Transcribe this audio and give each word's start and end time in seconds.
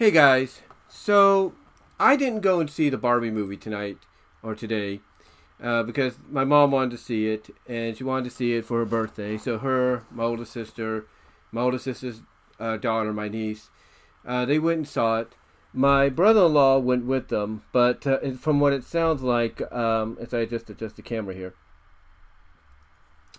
Hey 0.00 0.10
guys, 0.10 0.62
so 0.88 1.52
I 1.98 2.16
didn't 2.16 2.40
go 2.40 2.58
and 2.58 2.70
see 2.70 2.88
the 2.88 2.96
Barbie 2.96 3.30
movie 3.30 3.58
tonight 3.58 3.98
or 4.42 4.54
today 4.54 5.00
uh, 5.62 5.82
because 5.82 6.14
my 6.30 6.42
mom 6.42 6.70
wanted 6.70 6.92
to 6.92 6.96
see 6.96 7.28
it 7.28 7.54
and 7.66 7.94
she 7.94 8.02
wanted 8.02 8.24
to 8.24 8.34
see 8.34 8.54
it 8.54 8.64
for 8.64 8.78
her 8.78 8.86
birthday. 8.86 9.36
So 9.36 9.58
her, 9.58 10.04
my 10.10 10.22
older 10.22 10.46
sister, 10.46 11.04
my 11.52 11.60
older 11.60 11.78
sister's 11.78 12.22
uh, 12.58 12.78
daughter, 12.78 13.12
my 13.12 13.28
niece, 13.28 13.68
uh, 14.24 14.46
they 14.46 14.58
went 14.58 14.78
and 14.78 14.88
saw 14.88 15.18
it. 15.18 15.34
My 15.74 16.08
brother-in-law 16.08 16.78
went 16.78 17.04
with 17.04 17.28
them, 17.28 17.64
but 17.70 18.06
uh, 18.06 18.20
from 18.38 18.58
what 18.58 18.72
it 18.72 18.84
sounds 18.84 19.20
like, 19.20 19.60
um, 19.70 20.16
as 20.18 20.32
I 20.32 20.46
just 20.46 20.70
adjust 20.70 20.96
the 20.96 21.02
camera 21.02 21.34
here, 21.34 21.52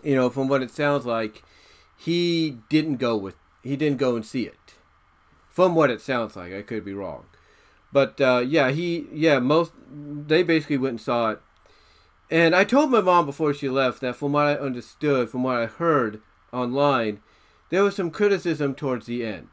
you 0.04 0.14
know, 0.14 0.30
from 0.30 0.48
what 0.48 0.62
it 0.62 0.70
sounds 0.70 1.07
like, 1.07 1.41
he 1.98 2.59
didn't 2.70 2.98
go 2.98 3.18
with 3.18 3.34
he 3.64 3.75
didn't 3.75 3.98
go 3.98 4.16
and 4.16 4.23
see 4.23 4.43
it 4.43 4.57
from 5.52 5.76
what 5.76 5.92
it 5.92 6.02
sounds 6.02 6.36
like. 6.36 6.54
I 6.54 6.62
could 6.62 6.84
be 6.84 6.94
wrong, 6.94 7.26
but 7.92 8.20
uh, 8.20 8.44
yeah, 8.46 8.72
he 8.72 9.08
yeah 9.14 9.40
most 9.40 9.73
they 9.92 10.42
basically 10.44 10.78
went 10.78 10.92
and 10.92 11.02
saw 11.02 11.32
it, 11.32 11.42
and 12.30 12.55
I 12.55 12.64
told 12.64 12.90
my 12.90 13.02
mom 13.02 13.26
before 13.26 13.54
she 13.54 13.70
left 13.70 14.02
that 14.02 14.16
from 14.16 14.32
what 14.32 14.48
I 14.48 14.56
understood, 14.56 15.30
from 15.30 15.44
what 15.44 15.58
I 15.58 15.66
heard 15.66 16.22
online, 16.52 17.22
there 17.70 17.84
was 17.84 17.95
some 17.95 18.09
criticism 18.09 18.73
towards 18.73 19.06
the 19.06 19.26
end, 19.26 19.50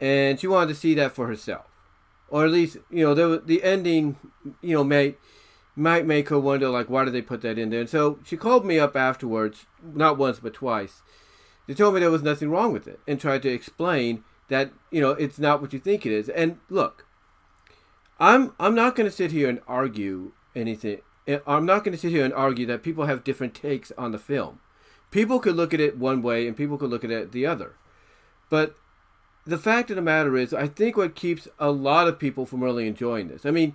and 0.00 0.38
she 0.38 0.46
wanted 0.46 0.68
to 0.68 0.74
see 0.74 0.94
that 0.94 1.12
for 1.12 1.28
herself, 1.28 1.66
or 2.28 2.44
at 2.44 2.50
least 2.50 2.76
you 2.90 3.04
know 3.04 3.28
was, 3.28 3.42
the 3.44 3.62
ending 3.62 4.16
you 4.60 4.74
know 4.74 4.84
may 4.84 5.14
might 5.76 6.06
make 6.06 6.28
her 6.28 6.38
wonder 6.38 6.68
like 6.68 6.88
why 6.88 7.04
did 7.04 7.14
they 7.14 7.22
put 7.22 7.42
that 7.42 7.58
in 7.58 7.70
there? 7.70 7.80
And 7.80 7.90
so 7.90 8.18
she 8.24 8.36
called 8.36 8.64
me 8.64 8.78
up 8.78 8.96
afterwards 8.96 9.66
not 9.82 10.18
once 10.18 10.40
but 10.40 10.54
twice. 10.54 11.02
They 11.66 11.74
told 11.74 11.94
me 11.94 12.00
there 12.00 12.10
was 12.10 12.22
nothing 12.22 12.50
wrong 12.50 12.72
with 12.72 12.86
it 12.86 13.00
and 13.06 13.20
tried 13.20 13.42
to 13.42 13.48
explain 13.48 14.22
that 14.48 14.72
you 14.90 15.00
know 15.00 15.10
it's 15.10 15.38
not 15.38 15.60
what 15.60 15.72
you 15.72 15.78
think 15.78 16.04
it 16.04 16.12
is. 16.12 16.28
And 16.28 16.58
look, 16.68 17.06
I'm 18.18 18.52
I'm 18.58 18.74
not 18.74 18.96
going 18.96 19.08
to 19.08 19.14
sit 19.16 19.32
here 19.32 19.48
and 19.48 19.60
argue 19.66 20.32
anything. 20.54 21.00
Eh, 21.26 21.38
I'm 21.46 21.66
not 21.66 21.84
going 21.84 21.92
to 21.92 22.00
sit 22.00 22.10
here 22.10 22.24
and 22.24 22.34
argue 22.34 22.66
that 22.66 22.82
people 22.82 23.06
have 23.06 23.24
different 23.24 23.54
takes 23.54 23.92
on 23.96 24.12
the 24.12 24.18
film. 24.18 24.60
People 25.10 25.38
could 25.38 25.56
look 25.56 25.72
at 25.72 25.80
it 25.80 25.96
one 25.96 26.22
way 26.22 26.46
and 26.46 26.56
people 26.56 26.76
could 26.76 26.90
look 26.90 27.04
at 27.04 27.10
it 27.10 27.32
the 27.32 27.46
other. 27.46 27.76
But 28.50 28.74
the 29.46 29.58
fact 29.58 29.90
of 29.90 29.96
the 29.96 30.02
matter 30.02 30.36
is, 30.36 30.52
I 30.52 30.66
think 30.66 30.96
what 30.96 31.14
keeps 31.14 31.48
a 31.58 31.70
lot 31.70 32.08
of 32.08 32.18
people 32.18 32.46
from 32.46 32.64
really 32.64 32.86
enjoying 32.86 33.28
this. 33.28 33.46
I 33.46 33.50
mean, 33.50 33.74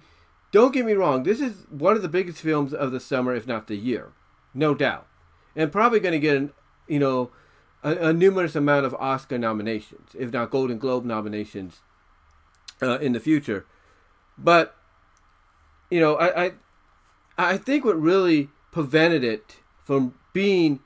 don't 0.52 0.74
get 0.74 0.86
me 0.86 0.94
wrong, 0.94 1.24
this 1.24 1.40
is 1.40 1.66
one 1.70 1.96
of 1.96 2.02
the 2.02 2.10
biggest 2.10 2.40
films 2.40 2.74
of 2.74 2.92
the 2.92 3.00
summer, 3.00 3.36
if 3.36 3.48
not 3.48 3.68
the 3.68 3.76
year, 3.76 4.12
no 4.54 4.74
doubt, 4.74 5.08
and 5.56 5.72
probably 5.72 6.00
going 6.00 6.14
to 6.14 6.20
get 6.20 6.38
an 6.38 6.54
you 6.88 7.00
know 7.00 7.32
a, 7.84 8.10
a, 8.10 8.14
numerous 8.14 8.56
amount 8.56 8.86
of 8.86 8.94
Oscar 8.96 9.38
nominations, 9.38 10.10
if 10.18 10.32
not 10.32 10.52
Golden 10.52 10.78
Globe 10.78 11.06
nominations, 11.06 11.82
uh, 12.82 13.00
in 13.00 13.14
the 13.14 13.20
future. 13.20 13.66
But 14.38 14.76
you 15.90 16.00
know, 16.00 16.16
I, 16.16 16.46
I 16.46 16.52
I 17.38 17.58
think 17.58 17.86
what 17.86 18.00
really 18.00 18.50
prevented 18.72 19.24
it 19.24 19.58
from 19.84 20.14
being, 20.34 20.80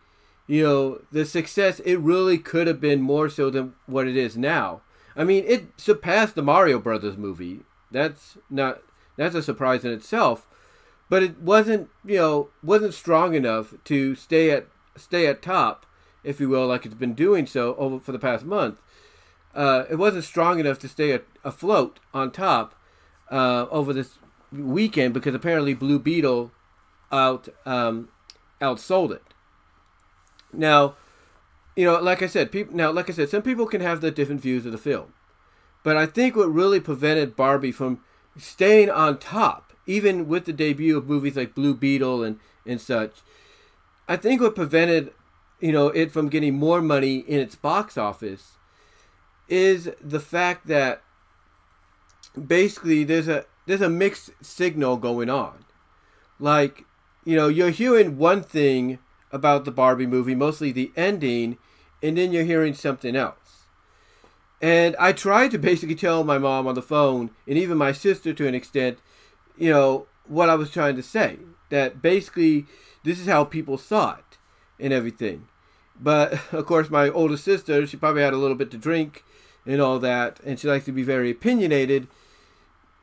you 0.47 0.64
know, 0.64 1.02
the 1.11 1.25
success 1.25 1.80
it 1.81 1.97
really 1.97 2.38
could 2.38 2.67
have 2.67 2.80
been 2.80 3.02
more 3.02 3.30
so 3.30 3.49
than 3.49 3.73
what 3.86 4.08
it 4.08 4.16
is 4.16 4.38
now. 4.38 4.81
I 5.16 5.23
mean, 5.23 5.44
it 5.47 5.66
surpassed 5.77 6.36
the 6.36 6.41
Mario 6.41 6.80
Brothers 6.80 7.17
movie. 7.17 7.61
That's 7.91 8.38
not 8.49 8.81
that's 9.16 9.36
a 9.36 9.44
surprise 9.44 9.86
in 9.86 9.91
itself, 9.91 10.47
but 11.09 11.21
it 11.21 11.39
wasn't, 11.39 11.89
you 12.03 12.17
know, 12.17 12.49
wasn't 12.64 12.94
strong 12.94 13.36
enough 13.36 13.73
to 13.86 14.16
stay 14.16 14.52
at 14.52 14.67
stay 14.95 15.27
at 15.27 15.41
top 15.41 15.86
if 16.23 16.39
you 16.39 16.49
will, 16.49 16.67
like 16.67 16.85
it's 16.85 16.95
been 16.95 17.13
doing 17.13 17.45
so 17.45 17.75
over 17.75 17.99
for 17.99 18.11
the 18.11 18.19
past 18.19 18.45
month. 18.45 18.81
Uh, 19.53 19.83
it 19.89 19.95
wasn't 19.95 20.23
strong 20.23 20.59
enough 20.59 20.80
to 20.80 20.88
stay 20.88 21.19
afloat 21.43 21.99
on 22.13 22.31
top 22.31 22.75
uh, 23.30 23.67
over 23.69 23.93
this 23.93 24.17
weekend 24.52 25.13
because 25.13 25.35
apparently 25.35 25.73
Blue 25.73 25.99
Beetle 25.99 26.52
out 27.11 27.49
um, 27.65 28.09
outsold 28.61 29.11
it. 29.11 29.23
Now, 30.52 30.95
you 31.75 31.86
know, 31.86 31.99
like 31.99 32.21
I 32.21 32.27
said, 32.27 32.52
people 32.52 32.75
now, 32.75 32.92
like 32.92 33.09
I 33.09 33.14
said, 33.14 33.30
some 33.30 33.42
people 33.42 33.65
can 33.65 33.81
have 33.81 34.02
the 34.02 34.11
different 34.11 34.42
views 34.42 34.65
of 34.65 34.71
the 34.71 34.77
film, 34.77 35.14
but 35.83 35.98
I 35.98 36.05
think 36.05 36.36
what 36.36 36.52
really 36.52 36.80
prevented 36.80 37.36
Barbie 37.36 37.71
from 37.71 38.02
staying 38.37 38.89
on 38.89 39.19
top, 39.19 39.73
even 39.86 40.27
with 40.27 40.45
the 40.45 40.53
debut 40.53 40.98
of 40.98 41.08
movies 41.08 41.36
like 41.36 41.55
Blue 41.55 41.75
Beetle 41.75 42.23
and 42.23 42.39
and 42.65 42.81
such, 42.81 43.21
I 44.08 44.15
think 44.15 44.42
what 44.42 44.55
prevented 44.55 45.14
you 45.63 45.71
know 45.71 45.87
it 45.87 46.11
from 46.11 46.27
getting 46.27 46.53
more 46.53 46.81
money 46.81 47.19
in 47.19 47.39
its 47.39 47.55
box 47.55 47.97
office 47.97 48.57
is 49.47 49.89
the 50.01 50.19
fact 50.19 50.67
that 50.67 51.01
basically 52.35 53.05
there's 53.05 53.29
a 53.29 53.45
there's 53.65 53.81
a 53.81 53.89
mixed 53.89 54.31
signal 54.41 54.97
going 54.97 55.29
on. 55.29 55.63
Like, 56.37 56.83
you 57.23 57.37
know, 57.37 57.47
you're 57.47 57.69
hearing 57.69 58.17
one 58.17 58.43
thing 58.43 58.99
about 59.31 59.63
the 59.63 59.71
Barbie 59.71 60.05
movie, 60.05 60.35
mostly 60.35 60.73
the 60.73 60.91
ending, 60.97 61.57
and 62.01 62.17
then 62.17 62.33
you're 62.33 62.43
hearing 62.43 62.73
something 62.73 63.15
else. 63.15 63.67
And 64.61 64.97
I 64.97 65.13
tried 65.13 65.51
to 65.51 65.57
basically 65.57 65.95
tell 65.95 66.25
my 66.25 66.37
mom 66.37 66.67
on 66.67 66.75
the 66.75 66.81
phone, 66.81 67.31
and 67.47 67.57
even 67.57 67.77
my 67.77 67.93
sister 67.93 68.33
to 68.33 68.47
an 68.47 68.55
extent, 68.55 68.99
you 69.57 69.69
know, 69.69 70.07
what 70.25 70.49
I 70.49 70.55
was 70.55 70.71
trying 70.71 70.97
to 70.97 71.03
say. 71.03 71.39
That 71.69 72.01
basically 72.01 72.65
this 73.03 73.17
is 73.17 73.27
how 73.27 73.45
people 73.45 73.77
saw 73.77 74.15
it 74.15 74.37
and 74.77 74.91
everything. 74.91 75.47
But 75.99 76.33
of 76.54 76.65
course, 76.65 76.89
my 76.89 77.09
older 77.09 77.37
sister, 77.37 77.86
she 77.87 77.98
probably 77.98 78.21
had 78.21 78.33
a 78.33 78.37
little 78.37 78.58
bit 78.58 78.71
to 78.71 78.77
drink 78.77 79.23
and 79.65 79.81
all 79.81 79.99
that, 79.99 80.39
and 80.43 80.59
she 80.59 80.67
likes 80.67 80.86
to 80.86 80.92
be 80.92 81.04
very 81.04 81.31
opinionated. 81.31 82.08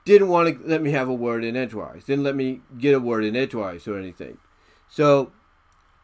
Didn't 0.05 0.28
want 0.28 0.49
to 0.62 0.69
let 0.69 0.83
me 0.83 0.91
have 0.93 1.09
a 1.09 1.15
word 1.15 1.45
in 1.45 1.56
edgewise. 1.56 2.05
Didn't 2.05 2.25
let 2.25 2.37
me 2.37 2.61
get 2.78 2.95
a 2.95 3.01
word 3.01 3.25
in 3.25 3.37
edgewise 3.37 3.87
or 3.87 3.99
anything. 3.99 4.39
So, 4.89 5.33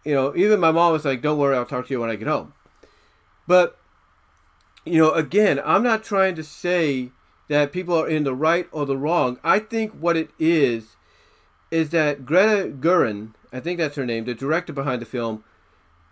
you 0.04 0.14
know, 0.14 0.34
even 0.36 0.60
my 0.60 0.70
mom 0.70 0.92
was 0.92 1.04
like, 1.04 1.22
"Don't 1.22 1.38
worry, 1.38 1.56
I'll 1.56 1.66
talk 1.66 1.86
to 1.86 1.94
you 1.94 2.00
when 2.00 2.10
I 2.10 2.16
get 2.16 2.28
home." 2.28 2.52
But, 3.46 3.78
you 4.84 4.98
know, 4.98 5.12
again, 5.12 5.60
I'm 5.64 5.82
not 5.82 6.04
trying 6.04 6.34
to 6.36 6.44
say 6.44 7.10
that 7.48 7.72
people 7.72 7.94
are 7.94 8.08
in 8.08 8.24
the 8.24 8.34
right 8.34 8.68
or 8.72 8.86
the 8.86 8.96
wrong. 8.96 9.38
I 9.44 9.58
think 9.58 9.92
what 9.92 10.16
it 10.16 10.30
is 10.38 10.96
is 11.70 11.90
that 11.90 12.24
Greta 12.24 12.70
Gerwig, 12.70 13.32
I 13.52 13.60
think 13.60 13.78
that's 13.78 13.96
her 13.96 14.06
name, 14.06 14.24
the 14.24 14.34
director 14.34 14.72
behind 14.72 15.02
the 15.02 15.06
film, 15.06 15.44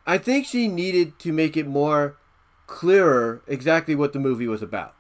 I 0.07 0.19
think 0.19 0.47
she 0.47 0.69
needed 0.69 1.19
to 1.21 1.33
make 1.33 1.57
it 1.57 1.67
more 1.67 2.17
clearer 2.67 3.43
exactly 3.47 3.95
what 3.95 4.13
the 4.13 4.19
movie 4.19 4.49
was 4.49 4.63
about. 4.63 4.95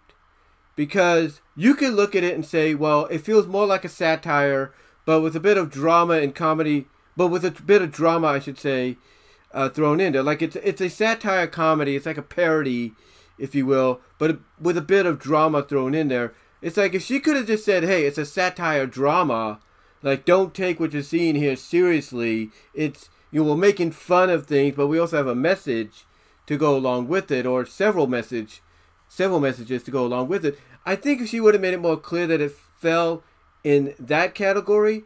Because 0.76 1.40
you 1.56 1.74
could 1.74 1.94
look 1.94 2.14
at 2.14 2.24
it 2.24 2.34
and 2.34 2.44
say, 2.44 2.74
well, 2.74 3.06
it 3.06 3.18
feels 3.18 3.46
more 3.46 3.66
like 3.66 3.84
a 3.84 3.88
satire, 3.88 4.72
but 5.04 5.20
with 5.20 5.36
a 5.36 5.40
bit 5.40 5.56
of 5.56 5.70
drama 5.70 6.14
and 6.14 6.34
comedy, 6.34 6.86
but 7.16 7.28
with 7.28 7.44
a 7.44 7.50
bit 7.50 7.82
of 7.82 7.92
drama, 7.92 8.28
I 8.28 8.38
should 8.40 8.58
say, 8.58 8.96
uh, 9.52 9.68
thrown 9.68 10.00
in 10.00 10.12
there. 10.12 10.22
Like 10.22 10.42
it's 10.42 10.56
it's 10.56 10.80
a 10.80 10.90
satire 10.90 11.46
comedy. 11.46 11.96
It's 11.96 12.06
like 12.06 12.18
a 12.18 12.22
parody, 12.22 12.92
if 13.38 13.54
you 13.54 13.64
will, 13.64 14.00
but 14.18 14.40
with 14.60 14.76
a 14.76 14.82
bit 14.82 15.06
of 15.06 15.20
drama 15.20 15.62
thrown 15.62 15.94
in 15.94 16.08
there. 16.08 16.34
It's 16.60 16.76
like 16.76 16.94
if 16.94 17.02
she 17.02 17.20
could 17.20 17.36
have 17.36 17.46
just 17.46 17.64
said, 17.64 17.84
"Hey, 17.84 18.04
it's 18.04 18.18
a 18.18 18.26
satire 18.26 18.86
drama," 18.86 19.60
like 20.02 20.24
don't 20.24 20.54
take 20.54 20.80
what 20.80 20.92
you're 20.92 21.02
seeing 21.02 21.36
here 21.36 21.56
seriously. 21.56 22.50
It's 22.74 23.08
you 23.34 23.42
know, 23.42 23.50
we're 23.50 23.56
making 23.56 23.90
fun 23.90 24.30
of 24.30 24.46
things, 24.46 24.76
but 24.76 24.86
we 24.86 24.96
also 24.96 25.16
have 25.16 25.26
a 25.26 25.34
message 25.34 26.04
to 26.46 26.56
go 26.56 26.76
along 26.76 27.08
with 27.08 27.32
it, 27.32 27.44
or 27.44 27.66
several 27.66 28.06
message, 28.06 28.62
several 29.08 29.40
messages 29.40 29.82
to 29.82 29.90
go 29.90 30.06
along 30.06 30.28
with 30.28 30.44
it. 30.44 30.56
I 30.86 30.94
think 30.94 31.20
if 31.20 31.30
she 31.30 31.40
would 31.40 31.52
have 31.52 31.60
made 31.60 31.74
it 31.74 31.80
more 31.80 31.96
clear 31.96 32.28
that 32.28 32.40
it 32.40 32.52
fell 32.52 33.24
in 33.64 33.92
that 33.98 34.36
category, 34.36 35.02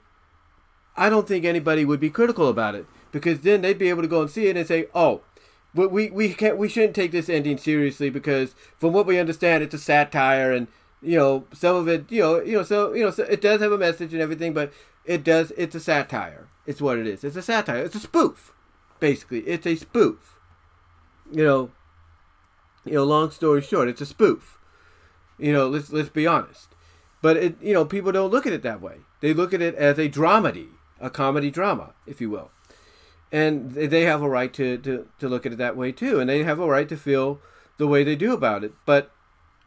I 0.94 1.09
don't 1.09 1.27
think 1.27 1.47
anybody 1.47 1.87
would 1.87 2.00
be 2.00 2.11
critical 2.11 2.49
about 2.49 2.75
it 2.75 2.84
because 3.12 3.41
then 3.41 3.62
they'd 3.62 3.78
be 3.78 3.88
able 3.88 4.03
to 4.03 4.09
go 4.09 4.21
and 4.21 4.31
see 4.31 4.49
it 4.49 4.59
and 4.59 4.67
say, 4.67 4.88
"Oh, 4.94 5.22
we 5.72 6.11
we 6.11 6.34
can't 6.34 6.59
we 6.59 6.69
shouldn't 6.69 6.94
take 6.94 7.12
this 7.12 7.31
ending 7.31 7.56
seriously 7.56 8.11
because 8.11 8.55
from 8.77 8.93
what 8.93 9.06
we 9.06 9.19
understand, 9.19 9.62
it's 9.62 9.75
a 9.75 9.78
satire 9.78 10.53
and 10.53 10.67
you 11.00 11.17
know 11.17 11.47
some 11.55 11.76
of 11.76 11.88
it, 11.88 12.12
you 12.12 12.20
know, 12.20 12.43
you 12.43 12.58
know, 12.58 12.62
so 12.62 12.93
you 12.93 13.05
know, 13.05 13.11
so 13.11 13.23
it 13.23 13.41
does 13.41 13.62
have 13.62 13.73
a 13.73 13.79
message 13.79 14.12
and 14.12 14.20
everything, 14.20 14.53
but 14.53 14.70
it 15.06 15.25
does 15.25 15.50
it's 15.56 15.75
a 15.75 15.81
satire. 15.81 16.47
It's 16.69 16.82
what 16.82 16.99
it 16.99 17.06
is. 17.06 17.25
It's 17.25 17.35
a 17.35 17.41
satire. 17.41 17.82
It's 17.82 17.94
a 17.94 18.00
spoof, 18.00 18.53
basically. 19.00 19.41
It's 19.41 19.67
a 19.67 19.75
spoof. 19.75 20.38
You 21.32 21.43
know. 21.43 21.70
You 22.85 22.93
know. 22.93 23.05
Long 23.05 23.31
story 23.31 23.62
short, 23.62 23.88
it's 23.88 24.03
a 24.03 24.06
spoof. 24.06 24.59
You 25.38 25.50
know. 25.50 25.67
Let's 25.67 25.91
let's 25.91 26.11
be 26.11 26.26
honest. 26.26 26.69
But 27.23 27.38
it, 27.38 27.56
you 27.62 27.73
know, 27.73 27.87
people 27.87 28.12
don't 28.12 28.31
look 28.31 28.47
at 28.47 28.53
it 28.53 28.62
that 28.65 28.82
way. 28.82 28.99
They 29.23 29.32
look 29.32 29.55
at 29.55 29.62
it 29.62 29.75
as 29.76 29.99
a 29.99 30.11
dramedy, 30.11 30.69
a 31.00 31.09
comedy 31.09 31.50
drama, 31.50 31.94
if 32.06 32.20
you 32.20 32.29
will, 32.29 32.50
and 33.32 33.73
they 33.73 34.03
have 34.03 34.20
a 34.20 34.29
right 34.29 34.53
to, 34.53 34.76
to, 34.79 35.09
to 35.19 35.29
look 35.29 35.47
at 35.47 35.53
it 35.53 35.59
that 35.59 35.76
way 35.76 35.91
too, 35.91 36.20
and 36.20 36.29
they 36.29 36.44
have 36.44 36.61
a 36.61 36.67
right 36.67 36.88
to 36.88 36.99
feel 36.99 37.41
the 37.79 37.88
way 37.88 38.05
they 38.05 38.15
do 38.15 38.35
about 38.35 38.62
it. 38.62 38.75
But 38.85 39.11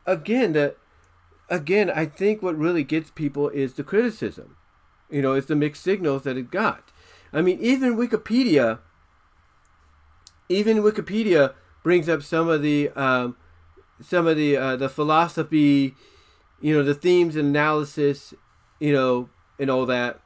again, 0.06 0.54
that 0.54 0.78
again, 1.50 1.90
I 1.90 2.06
think 2.06 2.44
what 2.44 2.58
really 2.58 2.84
gets 2.84 3.10
people 3.10 3.50
is 3.50 3.74
the 3.74 3.84
criticism. 3.84 4.56
You 5.10 5.22
know, 5.22 5.34
it's 5.34 5.48
the 5.48 5.56
mixed 5.56 5.84
signals 5.84 6.24
that 6.24 6.38
it 6.38 6.52
got. 6.52 6.91
I 7.34 7.42
mean, 7.42 7.60
even 7.62 7.96
Wikipedia, 7.96 8.80
even 10.50 10.78
Wikipedia 10.78 11.54
brings 11.84 12.10
up 12.10 12.24
some 12.24 12.50
of 12.50 12.62
the 12.62 12.90
um, 12.90 13.38
some 14.02 14.28
of 14.28 14.36
the 14.38 14.58
uh, 14.58 14.76
the 14.76 14.90
philosophy 14.90 15.96
you 16.62 16.76
know, 16.76 16.84
the 16.84 16.94
themes 16.94 17.36
and 17.36 17.50
analysis, 17.50 18.34
you 18.80 18.94
know, 18.94 19.30
and 19.60 19.70
all 19.70 19.86
that. 19.88 20.22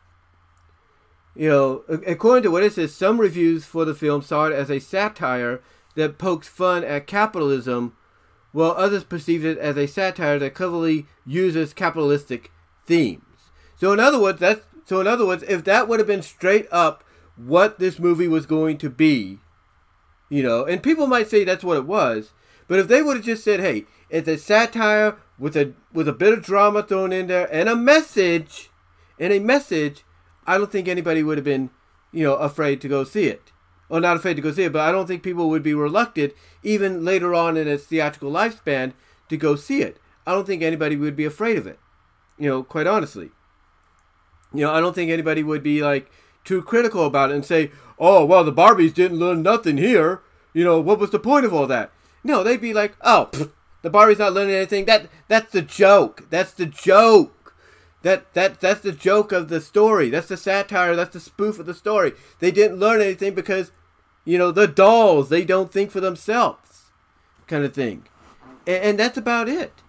You 1.33 1.49
know, 1.49 1.83
according 2.05 2.43
to 2.43 2.51
what 2.51 2.63
it 2.63 2.73
says, 2.73 2.93
some 2.93 3.19
reviews 3.19 3.65
for 3.65 3.83
the 3.83 3.95
film 3.95 4.21
saw 4.21 4.45
it 4.45 4.53
as 4.53 4.69
a 4.69 4.79
satire 4.79 5.61
that 5.95 6.17
pokes 6.17 6.47
fun 6.47 6.83
at 6.83 7.07
capitalism, 7.07 7.95
while 8.51 8.71
others 8.71 9.03
perceived 9.03 9.43
it 9.43 9.57
as 9.57 9.77
a 9.77 9.87
satire 9.87 10.39
that 10.39 10.53
cleverly 10.53 11.07
uses 11.25 11.73
capitalistic 11.73 12.51
themes. 12.85 13.21
So, 13.77 13.91
in 13.91 13.99
other 13.99 14.19
words, 14.19 14.39
that's 14.39 14.61
so. 14.85 15.01
In 15.01 15.07
other 15.07 15.25
words, 15.25 15.43
if 15.47 15.63
that 15.65 15.87
would 15.87 15.99
have 15.99 16.07
been 16.07 16.21
straight 16.21 16.67
up 16.71 17.03
what 17.35 17.79
this 17.79 17.99
movie 17.99 18.27
was 18.27 18.45
going 18.45 18.77
to 18.77 18.89
be, 18.89 19.39
you 20.29 20.41
know, 20.41 20.63
and 20.63 20.81
people 20.81 21.07
might 21.07 21.29
say 21.29 21.43
that's 21.43 21.63
what 21.63 21.77
it 21.77 21.85
was, 21.85 22.31
but 22.67 22.79
if 22.79 22.87
they 22.87 23.01
would 23.01 23.17
have 23.17 23.25
just 23.25 23.43
said, 23.43 23.59
"Hey, 23.59 23.85
it's 24.09 24.27
a 24.27 24.37
satire 24.37 25.17
with 25.37 25.57
a 25.57 25.73
with 25.91 26.07
a 26.07 26.13
bit 26.13 26.33
of 26.33 26.43
drama 26.43 26.83
thrown 26.83 27.11
in 27.11 27.27
there 27.27 27.47
and 27.51 27.67
a 27.67 27.75
message," 27.75 28.69
and 29.19 29.33
a 29.33 29.39
message, 29.39 30.03
I 30.47 30.57
don't 30.57 30.71
think 30.71 30.87
anybody 30.87 31.23
would 31.23 31.37
have 31.37 31.45
been, 31.45 31.69
you 32.11 32.23
know, 32.23 32.35
afraid 32.35 32.81
to 32.81 32.87
go 32.87 33.03
see 33.03 33.25
it. 33.25 33.51
Or 33.87 33.99
not 33.99 34.17
afraid 34.17 34.33
to 34.35 34.41
go 34.41 34.51
see 34.51 34.63
it, 34.63 34.73
but 34.73 34.81
I 34.81 34.91
don't 34.91 35.05
think 35.05 35.21
people 35.21 35.47
would 35.49 35.61
be 35.61 35.75
reluctant, 35.75 36.33
even 36.63 37.05
later 37.05 37.35
on 37.35 37.55
in 37.55 37.67
its 37.67 37.85
theatrical 37.85 38.31
lifespan, 38.31 38.93
to 39.29 39.37
go 39.37 39.55
see 39.55 39.81
it. 39.83 39.99
I 40.25 40.31
don't 40.31 40.47
think 40.47 40.63
anybody 40.63 40.95
would 40.95 41.15
be 41.15 41.25
afraid 41.25 41.57
of 41.57 41.67
it. 41.67 41.79
You 42.39 42.49
know, 42.49 42.63
quite 42.63 42.87
honestly. 42.87 43.29
You 44.57 44.65
know, 44.65 44.73
I 44.73 44.79
don't 44.79 44.93
think 44.93 45.11
anybody 45.11 45.43
would 45.43 45.63
be 45.63 45.81
like 45.81 46.11
too 46.43 46.61
critical 46.61 47.05
about 47.05 47.31
it 47.31 47.35
and 47.35 47.45
say, 47.45 47.71
"Oh, 47.99 48.25
well, 48.25 48.43
the 48.43 48.53
Barbies 48.53 48.93
didn't 48.93 49.19
learn 49.19 49.41
nothing 49.41 49.77
here." 49.77 50.21
You 50.53 50.63
know, 50.63 50.79
what 50.79 50.99
was 50.99 51.11
the 51.11 51.19
point 51.19 51.45
of 51.45 51.53
all 51.53 51.67
that? 51.67 51.91
No, 52.23 52.43
they'd 52.43 52.61
be 52.61 52.73
like, 52.73 52.95
"Oh, 53.01 53.29
pff, 53.31 53.51
the 53.81 53.89
Barbie's 53.89 54.19
not 54.19 54.33
learning 54.33 54.55
anything. 54.55 54.85
That 54.85 55.07
that's 55.27 55.51
the 55.51 55.61
joke. 55.61 56.27
That's 56.29 56.51
the 56.51 56.65
joke." 56.65 57.31
That 58.05 58.33
that 58.35 58.61
that's 58.61 58.81
the 58.81 58.91
joke 58.91 59.31
of 59.31 59.47
the 59.47 59.59
story. 59.59 60.11
That's 60.11 60.27
the 60.27 60.37
satire. 60.37 60.95
That's 60.95 61.13
the 61.13 61.19
spoof 61.19 61.57
of 61.57 61.65
the 61.65 61.73
story. 61.73 62.13
They 62.39 62.51
didn't 62.51 62.79
learn 62.79 63.01
anything 63.01 63.33
because, 63.33 63.71
you 64.25 64.37
know, 64.37 64.51
the 64.51 64.67
dolls 64.67 65.29
they 65.29 65.43
don't 65.43 65.71
think 65.71 65.89
for 65.89 65.99
themselves, 65.99 66.91
kind 67.47 67.65
of 67.65 67.73
thing, 67.73 68.03
and, 68.67 68.83
and 68.83 68.99
that's 68.99 69.17
about 69.17 69.49
it. 69.49 69.81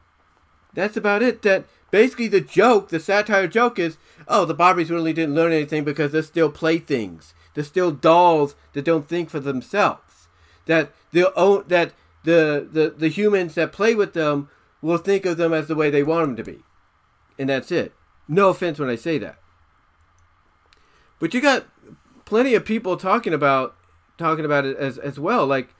That's 0.72 0.96
about 0.96 1.20
it. 1.22 1.42
That 1.42 1.66
basically 1.96 2.28
the 2.28 2.42
joke, 2.42 2.90
the 2.90 3.00
satire 3.00 3.48
joke 3.48 3.78
is, 3.78 3.96
oh, 4.28 4.44
the 4.44 4.54
Barbies 4.54 4.90
really 4.90 5.14
didn't 5.14 5.34
learn 5.34 5.50
anything 5.50 5.82
because 5.82 6.12
they're 6.12 6.20
still 6.20 6.50
playthings. 6.50 7.32
They're 7.54 7.64
still 7.64 7.90
dolls 7.90 8.54
that 8.74 8.84
don't 8.84 9.08
think 9.08 9.30
for 9.30 9.40
themselves. 9.40 10.28
That 10.66 10.92
the 11.12 11.32
that 11.68 11.94
the, 12.24 12.68
the 12.70 12.90
the 12.90 13.08
humans 13.08 13.54
that 13.54 13.72
play 13.72 13.94
with 13.94 14.12
them 14.12 14.50
will 14.82 14.98
think 14.98 15.24
of 15.24 15.38
them 15.38 15.54
as 15.54 15.68
the 15.68 15.74
way 15.74 15.88
they 15.88 16.02
want 16.02 16.26
them 16.26 16.36
to 16.36 16.44
be, 16.44 16.58
and 17.38 17.48
that's 17.48 17.72
it. 17.72 17.94
No 18.28 18.50
offense 18.50 18.78
when 18.78 18.90
I 18.90 18.96
say 18.96 19.16
that. 19.16 19.38
But 21.18 21.32
you 21.32 21.40
got 21.40 21.64
plenty 22.26 22.54
of 22.54 22.66
people 22.66 22.98
talking 22.98 23.32
about 23.32 23.74
talking 24.18 24.44
about 24.44 24.66
it 24.66 24.76
as 24.76 24.98
as 24.98 25.18
well. 25.18 25.46
Like, 25.46 25.74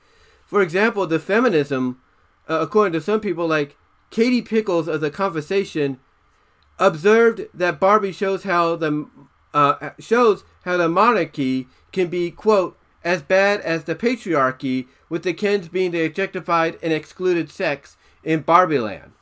for 0.47 0.63
example, 0.63 1.05
the 1.05 1.19
feminism, 1.19 2.01
uh, 2.49 2.57
according 2.61 2.93
to 2.93 3.01
some 3.01 3.19
people, 3.19 3.45
like 3.45 3.77
Katie 4.09 4.41
Pickles 4.41 4.87
of 4.87 4.99
the 4.99 5.11
conversation, 5.11 5.99
observed 6.79 7.47
that 7.53 7.79
Barbie 7.79 8.11
shows 8.11 8.43
how 8.43 8.75
the 8.75 9.07
uh, 9.53 9.91
shows 9.99 10.43
how 10.63 10.77
the 10.77 10.89
monarchy 10.89 11.67
can 11.91 12.07
be 12.07 12.29
quote 12.29 12.77
as 13.03 13.21
bad 13.21 13.61
as 13.61 13.85
the 13.85 13.95
patriarchy, 13.95 14.87
with 15.07 15.23
the 15.23 15.33
Kens 15.33 15.69
being 15.69 15.91
the 15.91 16.05
objectified 16.05 16.77
and 16.83 16.91
excluded 16.91 17.49
sex 17.49 17.95
in 18.23 18.41
Barbie 18.41 18.79
Land. 18.79 19.13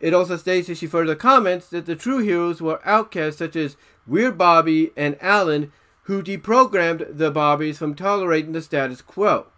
It 0.00 0.14
also 0.14 0.38
states 0.38 0.68
that 0.68 0.78
she 0.78 0.86
further 0.86 1.14
comments 1.14 1.68
that 1.68 1.84
the 1.84 1.96
true 1.96 2.18
heroes 2.18 2.62
were 2.62 2.80
outcasts 2.86 3.38
such 3.38 3.54
as 3.56 3.76
Weird 4.06 4.38
Bobby 4.38 4.90
and 4.96 5.18
Alan, 5.20 5.70
who 6.04 6.22
deprogrammed 6.22 7.18
the 7.18 7.30
Barbies 7.30 7.76
from 7.76 7.94
tolerating 7.94 8.52
the 8.52 8.62
status 8.62 9.02
quo. 9.02 9.48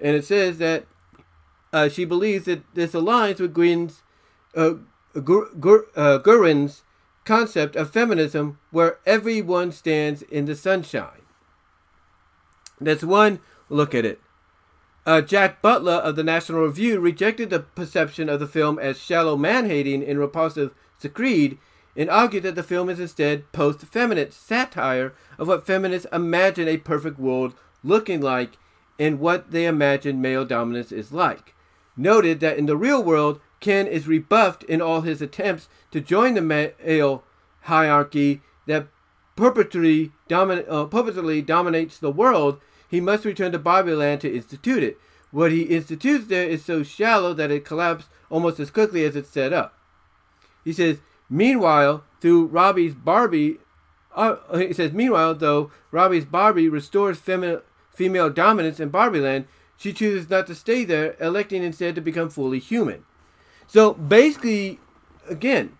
And 0.00 0.14
it 0.14 0.26
says 0.26 0.58
that 0.58 0.84
uh, 1.72 1.88
she 1.88 2.04
believes 2.04 2.44
that 2.44 2.62
this 2.74 2.92
aligns 2.92 3.40
with 3.40 4.02
uh, 4.54 4.60
uh, 4.60 4.74
Gerwig's 5.14 6.82
concept 7.24 7.76
of 7.76 7.90
feminism, 7.90 8.58
where 8.70 8.98
everyone 9.06 9.72
stands 9.72 10.22
in 10.22 10.46
the 10.46 10.56
sunshine. 10.56 11.22
That's 12.80 13.04
one 13.04 13.40
look 13.68 13.94
at 13.94 14.04
it. 14.04 14.20
Uh, 15.04 15.20
Jack 15.20 15.62
Butler 15.62 15.94
of 15.94 16.16
the 16.16 16.24
National 16.24 16.64
Review 16.64 17.00
rejected 17.00 17.50
the 17.50 17.60
perception 17.60 18.28
of 18.28 18.40
the 18.40 18.46
film 18.46 18.78
as 18.78 18.98
shallow 18.98 19.36
man-hating 19.36 20.04
and 20.04 20.18
repulsive 20.18 20.72
screed 20.98 21.58
and 21.96 22.08
argued 22.08 22.44
that 22.44 22.54
the 22.54 22.62
film 22.62 22.88
is 22.88 23.00
instead 23.00 23.50
post-feminist 23.52 24.46
satire 24.46 25.12
of 25.38 25.48
what 25.48 25.66
feminists 25.66 26.06
imagine 26.12 26.68
a 26.68 26.76
perfect 26.76 27.18
world 27.18 27.54
looking 27.82 28.20
like 28.20 28.56
and 28.98 29.18
what 29.18 29.50
they 29.50 29.66
imagine 29.66 30.20
male 30.20 30.44
dominance 30.44 30.92
is 30.92 31.12
like. 31.12 31.54
Noted 31.96 32.40
that 32.40 32.56
in 32.56 32.66
the 32.66 32.76
real 32.76 33.02
world, 33.02 33.40
Ken 33.62 33.86
is 33.86 34.06
rebuffed 34.06 34.64
in 34.64 34.82
all 34.82 35.00
his 35.00 35.22
attempts 35.22 35.68
to 35.92 36.00
join 36.00 36.34
the 36.34 36.42
male 36.42 37.24
hierarchy 37.62 38.42
that 38.66 38.88
perpetually, 39.36 40.12
domin- 40.28 40.66
uh, 40.68 40.84
perpetually 40.84 41.40
dominates 41.40 41.98
the 41.98 42.10
world 42.10 42.60
he 42.86 43.00
must 43.00 43.24
return 43.24 43.52
to 43.52 43.58
Barbieland 43.58 44.20
to 44.20 44.34
institute 44.34 44.82
it. 44.82 44.98
What 45.30 45.50
he 45.50 45.62
institutes 45.62 46.26
there 46.26 46.46
is 46.46 46.62
so 46.62 46.82
shallow 46.82 47.32
that 47.32 47.50
it 47.50 47.64
collapses 47.64 48.10
almost 48.28 48.60
as 48.60 48.70
quickly 48.70 49.04
as 49.04 49.16
it's 49.16 49.30
set 49.30 49.52
up. 49.54 49.78
He 50.62 50.74
says, 50.74 50.98
meanwhile, 51.30 52.04
through 52.20 52.46
Robbie's 52.46 52.94
Barbie, 52.94 53.58
uh, 54.14 54.36
he 54.58 54.74
says, 54.74 54.92
meanwhile, 54.92 55.34
though 55.34 55.70
Robbie's 55.90 56.26
Barbie 56.26 56.68
restores 56.68 57.18
femi- 57.18 57.62
female 57.90 58.28
dominance 58.28 58.78
in 58.78 58.90
Barbieland, 58.90 59.46
she 59.78 59.94
chooses 59.94 60.28
not 60.28 60.46
to 60.48 60.54
stay 60.54 60.84
there, 60.84 61.16
electing 61.18 61.62
instead 61.62 61.94
to 61.94 62.02
become 62.02 62.28
fully 62.28 62.58
human. 62.58 63.04
So 63.72 63.94
basically, 63.94 64.80
again, 65.30 65.78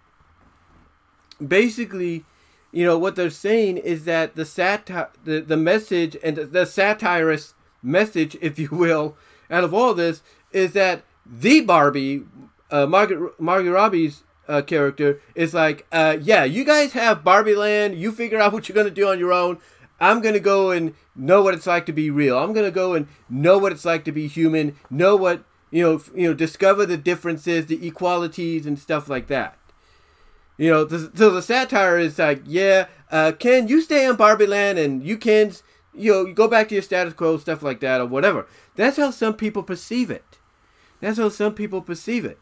basically, 1.46 2.24
you 2.70 2.86
know 2.86 2.96
what 2.96 3.16
they're 3.16 3.28
saying 3.28 3.76
is 3.76 4.06
that 4.06 4.34
the 4.34 4.46
satire, 4.46 5.10
the, 5.24 5.42
the 5.42 5.58
message 5.58 6.16
and 6.24 6.36
the, 6.36 6.46
the 6.46 6.64
satirist 6.64 7.52
message, 7.82 8.34
if 8.40 8.58
you 8.58 8.70
will, 8.72 9.14
out 9.50 9.62
of 9.62 9.74
all 9.74 9.92
this 9.92 10.22
is 10.52 10.72
that 10.72 11.04
the 11.26 11.60
Barbie, 11.60 12.22
uh, 12.70 12.86
Margaret 12.86 13.38
Margaret 13.38 13.72
Robbie's 13.72 14.22
uh, 14.48 14.62
character 14.62 15.20
is 15.34 15.52
like, 15.52 15.86
uh, 15.92 16.16
yeah, 16.18 16.44
you 16.44 16.64
guys 16.64 16.94
have 16.94 17.22
Barbie 17.22 17.54
Land. 17.54 17.98
You 17.98 18.10
figure 18.10 18.40
out 18.40 18.54
what 18.54 18.70
you're 18.70 18.74
gonna 18.76 18.88
do 18.88 19.08
on 19.08 19.18
your 19.18 19.34
own. 19.34 19.58
I'm 20.00 20.22
gonna 20.22 20.40
go 20.40 20.70
and 20.70 20.94
know 21.14 21.42
what 21.42 21.52
it's 21.52 21.66
like 21.66 21.84
to 21.84 21.92
be 21.92 22.08
real. 22.08 22.38
I'm 22.38 22.54
gonna 22.54 22.70
go 22.70 22.94
and 22.94 23.06
know 23.28 23.58
what 23.58 23.70
it's 23.70 23.84
like 23.84 24.04
to 24.06 24.12
be 24.12 24.28
human. 24.28 24.76
Know 24.88 25.14
what 25.14 25.44
you 25.72 25.82
know. 25.82 26.00
You 26.14 26.28
know, 26.28 26.34
discover 26.34 26.86
the 26.86 26.96
differences, 26.96 27.66
the 27.66 27.84
equalities, 27.84 28.66
and 28.66 28.78
stuff 28.78 29.08
like 29.08 29.26
that. 29.26 29.58
You 30.56 30.70
know, 30.70 30.84
the, 30.84 31.10
so 31.16 31.30
the 31.30 31.42
satire 31.42 31.98
is 31.98 32.20
like, 32.20 32.42
yeah, 32.46 32.86
uh, 33.10 33.32
Ken, 33.36 33.66
you 33.66 33.80
stay 33.80 34.06
in 34.06 34.14
Barbie 34.14 34.46
Land 34.46 34.78
and 34.78 35.02
you 35.02 35.16
can, 35.16 35.52
you 35.92 36.12
know, 36.12 36.32
go 36.32 36.46
back 36.46 36.68
to 36.68 36.74
your 36.74 36.82
status 36.82 37.14
quo, 37.14 37.36
stuff 37.38 37.62
like 37.64 37.80
that, 37.80 38.00
or 38.00 38.06
whatever. 38.06 38.46
That's 38.76 38.96
how 38.96 39.10
some 39.10 39.34
people 39.34 39.64
perceive 39.64 40.10
it. 40.10 40.38
That's 41.00 41.18
how 41.18 41.30
some 41.30 41.54
people 41.54 41.82
perceive 41.82 42.24
it. 42.24 42.38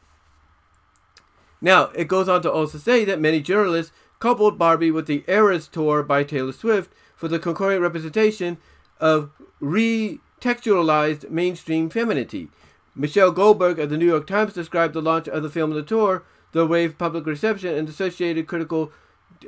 Now, 1.62 1.84
it 1.94 2.08
goes 2.08 2.28
on 2.28 2.42
to 2.42 2.52
also 2.52 2.78
say 2.78 3.04
that 3.06 3.20
many 3.20 3.40
journalists 3.40 3.92
coupled 4.18 4.58
Barbie 4.58 4.90
with 4.90 5.06
the 5.06 5.24
Eras 5.26 5.66
tour 5.66 6.02
by 6.02 6.24
Taylor 6.24 6.52
Swift 6.52 6.92
for 7.16 7.28
the 7.28 7.38
concurrent 7.38 7.80
representation 7.80 8.58
of 8.98 9.30
retextualized 9.62 11.30
mainstream 11.30 11.88
femininity. 11.88 12.50
Michelle 12.94 13.30
Goldberg 13.30 13.78
of 13.78 13.90
the 13.90 13.96
New 13.96 14.06
York 14.06 14.26
Times 14.26 14.52
described 14.52 14.94
the 14.94 15.02
launch 15.02 15.28
of 15.28 15.42
the 15.42 15.50
film 15.50 15.70
and 15.70 15.78
the 15.78 15.84
tour 15.84 16.24
the 16.52 16.66
wave 16.66 16.98
public 16.98 17.26
reception 17.26 17.76
and 17.76 17.88
associated 17.88 18.46
critical 18.46 18.92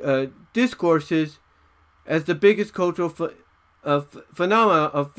uh, 0.03 0.27
discourses 0.53 1.39
as 2.05 2.25
the 2.25 2.35
biggest 2.35 2.73
cultural 2.73 3.09
ph- 3.09 3.31
uh, 3.83 4.01
phenomena 4.33 4.85
of 4.85 5.13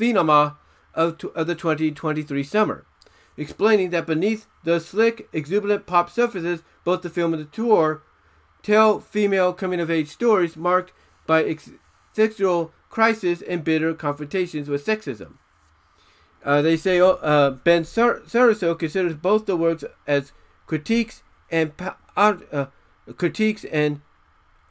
of, 0.93 1.17
t- 1.17 1.27
of 1.35 1.47
the 1.47 1.55
2023 1.55 2.43
summer, 2.43 2.85
explaining 3.37 3.89
that 3.89 4.07
beneath 4.07 4.47
the 4.63 4.79
slick, 4.79 5.27
exuberant 5.33 5.85
pop 5.85 6.09
surfaces, 6.09 6.63
both 6.83 7.01
the 7.01 7.09
film 7.09 7.33
and 7.33 7.43
the 7.43 7.47
tour 7.47 8.01
tell 8.63 8.99
female 8.99 9.53
coming-of-age 9.53 10.07
stories 10.07 10.55
marked 10.55 10.91
by 11.27 11.43
ex- 11.43 11.71
sexual 12.13 12.73
crisis 12.89 13.41
and 13.41 13.63
bitter 13.63 13.93
confrontations 13.93 14.69
with 14.69 14.85
sexism. 14.85 15.33
Uh, 16.45 16.61
they 16.61 16.77
say 16.77 17.01
oh, 17.01 17.13
uh, 17.23 17.49
Ben 17.49 17.83
Sar- 17.83 18.19
Saraso 18.21 18.77
considers 18.77 19.15
both 19.15 19.47
the 19.47 19.57
works 19.57 19.83
as 20.05 20.31
critiques 20.67 21.23
and 21.49 21.73
uh, 22.15 22.67
critiques 23.17 23.65
and 23.65 24.01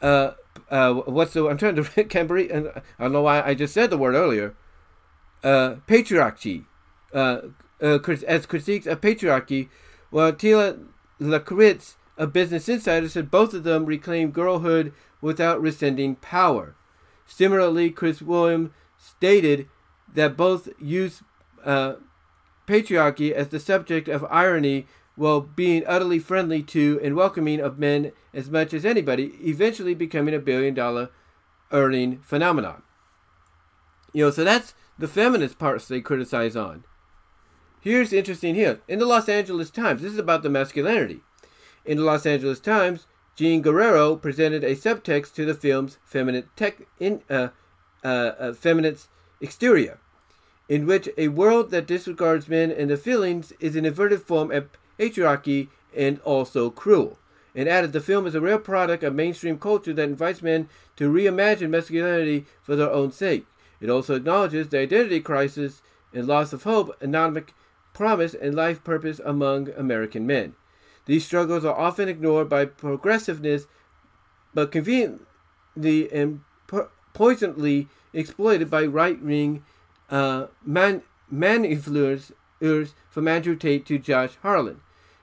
uh, 0.01 0.33
uh, 0.71 0.95
what's 0.95 1.33
the 1.33 1.47
I'm 1.49 1.59
trying 1.59 1.75
to 1.75 2.05
can't 2.09 2.29
believe, 2.29 2.51
and 2.53 2.69
I 2.99 3.03
don't 3.03 3.13
know 3.13 3.23
why 3.23 3.43
I 3.43 3.55
just 3.55 3.75
said 3.75 3.91
the 3.91 3.99
word 3.99 4.15
earlier. 4.15 4.55
Uh, 5.43 5.77
patriarchy, 5.87 6.65
as 7.13 8.47
critiques 8.47 8.87
of 8.87 9.01
patriarchy. 9.01 9.69
while 10.11 10.33
Talia 10.33 10.79
Lakritz 11.21 11.97
of 12.17 12.33
Business 12.33 12.69
Insider 12.69 13.09
said 13.09 13.31
both 13.31 13.53
of 13.53 13.65
them 13.65 13.85
reclaim 13.85 14.31
girlhood 14.31 14.93
without 15.21 15.61
rescinding 15.61 16.17
power. 16.17 16.77
Similarly, 17.27 17.91
Chris 17.91 18.21
Willman 18.21 18.71
stated 18.97 19.69
that 20.13 20.37
both 20.37 20.69
use 20.79 21.23
uh, 21.65 21.95
patriarchy 22.67 23.33
as 23.33 23.49
the 23.49 23.61
subject 23.61 24.09
of 24.09 24.25
irony 24.31 24.87
while 25.17 25.41
being 25.41 25.85
utterly 25.87 26.19
friendly 26.19 26.63
to 26.63 27.01
and 27.03 27.15
welcoming 27.15 27.61
of 27.61 27.79
men 27.79 28.13
as 28.33 28.51
much 28.51 28.75
as 28.75 28.85
anybody, 28.85 29.35
eventually 29.43 29.95
becoming 29.95 30.35
a 30.35 30.41
billion 30.41 30.75
dollar 30.75 31.11
earning 31.71 32.19
phenomenon. 32.19 32.83
You 34.13 34.25
know, 34.27 34.31
so 34.31 34.45
that's 34.45 34.75
the 34.99 35.09
feminist 35.09 35.59
parts 35.59 35.87
they 35.87 36.01
criticize 36.01 36.57
on. 36.57 36.85
Here's 37.81 38.13
interesting 38.13 38.55
here. 38.55 38.81
In 38.89 38.99
the 38.99 39.07
Los 39.07 39.29
Angeles 39.29 39.71
Times, 39.71 40.03
this 40.03 40.13
is 40.13 40.19
about 40.19 40.43
the 40.43 40.51
masculinity. 40.51 41.21
In 41.85 41.99
the 41.99 42.05
Los 42.05 42.25
Angeles 42.25 42.61
Times, 42.61 43.07
Jean 43.37 43.61
Guerrero 43.61 44.17
presented 44.17 44.65
a 44.65 44.77
subtext 44.77 45.35
to 45.35 45.45
the 45.45 45.55
film's 45.55 45.99
feminine 46.05 46.49
tech 46.57 46.83
in, 46.99 47.23
uh, 47.29 47.49
uh, 48.03 48.07
uh, 48.39 48.53
feminist 48.55 49.09
exterior, 49.41 49.99
in 50.69 50.87
which 50.87 51.09
a 51.19 51.29
world 51.29 51.71
that 51.71 51.87
disregards 51.87 52.49
men 52.49 52.71
and 52.71 52.91
their 52.91 52.97
feelings 52.97 53.53
is 53.61 53.77
an 53.77 53.85
inverted 53.85 54.23
form 54.23 54.51
of 54.51 54.69
patriarchy 54.99 55.69
and 55.97 56.21
also 56.21 56.71
cruel. 56.71 57.19
And 57.55 57.69
added, 57.69 57.93
the 57.93 58.01
film 58.01 58.27
is 58.27 58.35
a 58.35 58.41
rare 58.41 58.59
product 58.59 59.05
of 59.05 59.15
mainstream 59.15 59.59
culture 59.59 59.93
that 59.93 60.09
invites 60.09 60.43
men 60.43 60.69
to 60.97 61.13
reimagine 61.13 61.71
masculinity 61.71 62.47
for 62.63 62.75
their 62.75 62.91
own 62.91 63.13
sake. 63.13 63.47
It 63.81 63.91
also 63.91 64.17
acknowledges 64.17 64.69
the 64.69 64.79
identity 64.79 65.21
crisis 65.21 65.83
and 66.13 66.27
loss 66.27 66.53
of 66.53 66.65
hope, 66.65 66.97
economic 67.01 67.53
promise, 67.93 68.35
and 68.35 68.55
life 68.55 68.83
purpose 68.83 69.21
among 69.25 69.69
American 69.71 70.27
men. 70.27 70.55
These 71.07 71.27
struggles 71.27 71.65
are 71.65 71.79
often 71.79 72.09
ignored 72.09 72.49
by 72.49 72.65
progressiveness, 72.65 73.67
but 74.53 74.73
conveniently 74.73 76.11
and 76.13 76.41
poignantly 77.13 77.89
exploited 78.13 78.71
by 78.71 78.87
right 78.87 79.23
wing 79.23 79.65
uh, 80.15 80.47
man, 80.65 81.03
man 81.29 81.65
influencers 81.65 82.93
from 83.11 83.27
Andrew 83.27 83.57
Tate 83.57 83.85
to 83.87 83.99
Josh 83.99 84.37
Hawley. 84.43 84.77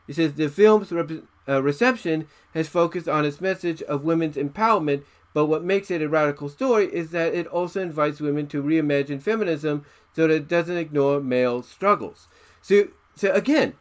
He 0.06 0.12
says 0.12 0.34
the 0.34 0.50
film's 0.50 0.92
rep- 0.92 1.24
uh, 1.48 1.64
reception 1.64 2.28
has 2.54 2.68
focused 2.68 3.08
on 3.08 3.24
its 3.24 3.40
message 3.40 3.82
of 3.84 4.04
women's 4.04 4.36
empowerment, 4.36 5.04
but 5.34 5.46
what 5.46 5.64
makes 5.64 5.90
it 5.90 6.02
a 6.02 6.10
radical 6.10 6.50
story 6.50 6.94
is 6.94 7.12
that 7.12 7.34
it 7.34 7.48
also 7.48 7.82
invites 7.82 8.20
women 8.20 8.48
to 8.48 8.62
reimagine 8.62 9.22
feminism 9.22 9.86
so 10.14 10.28
that 10.28 10.34
it 10.34 10.50
doesn't 10.50 10.78
ignore 10.78 11.22
male 11.22 11.64
struggles. 11.64 12.28
So, 12.62 12.90
so 13.16 13.32
again, 13.32 13.76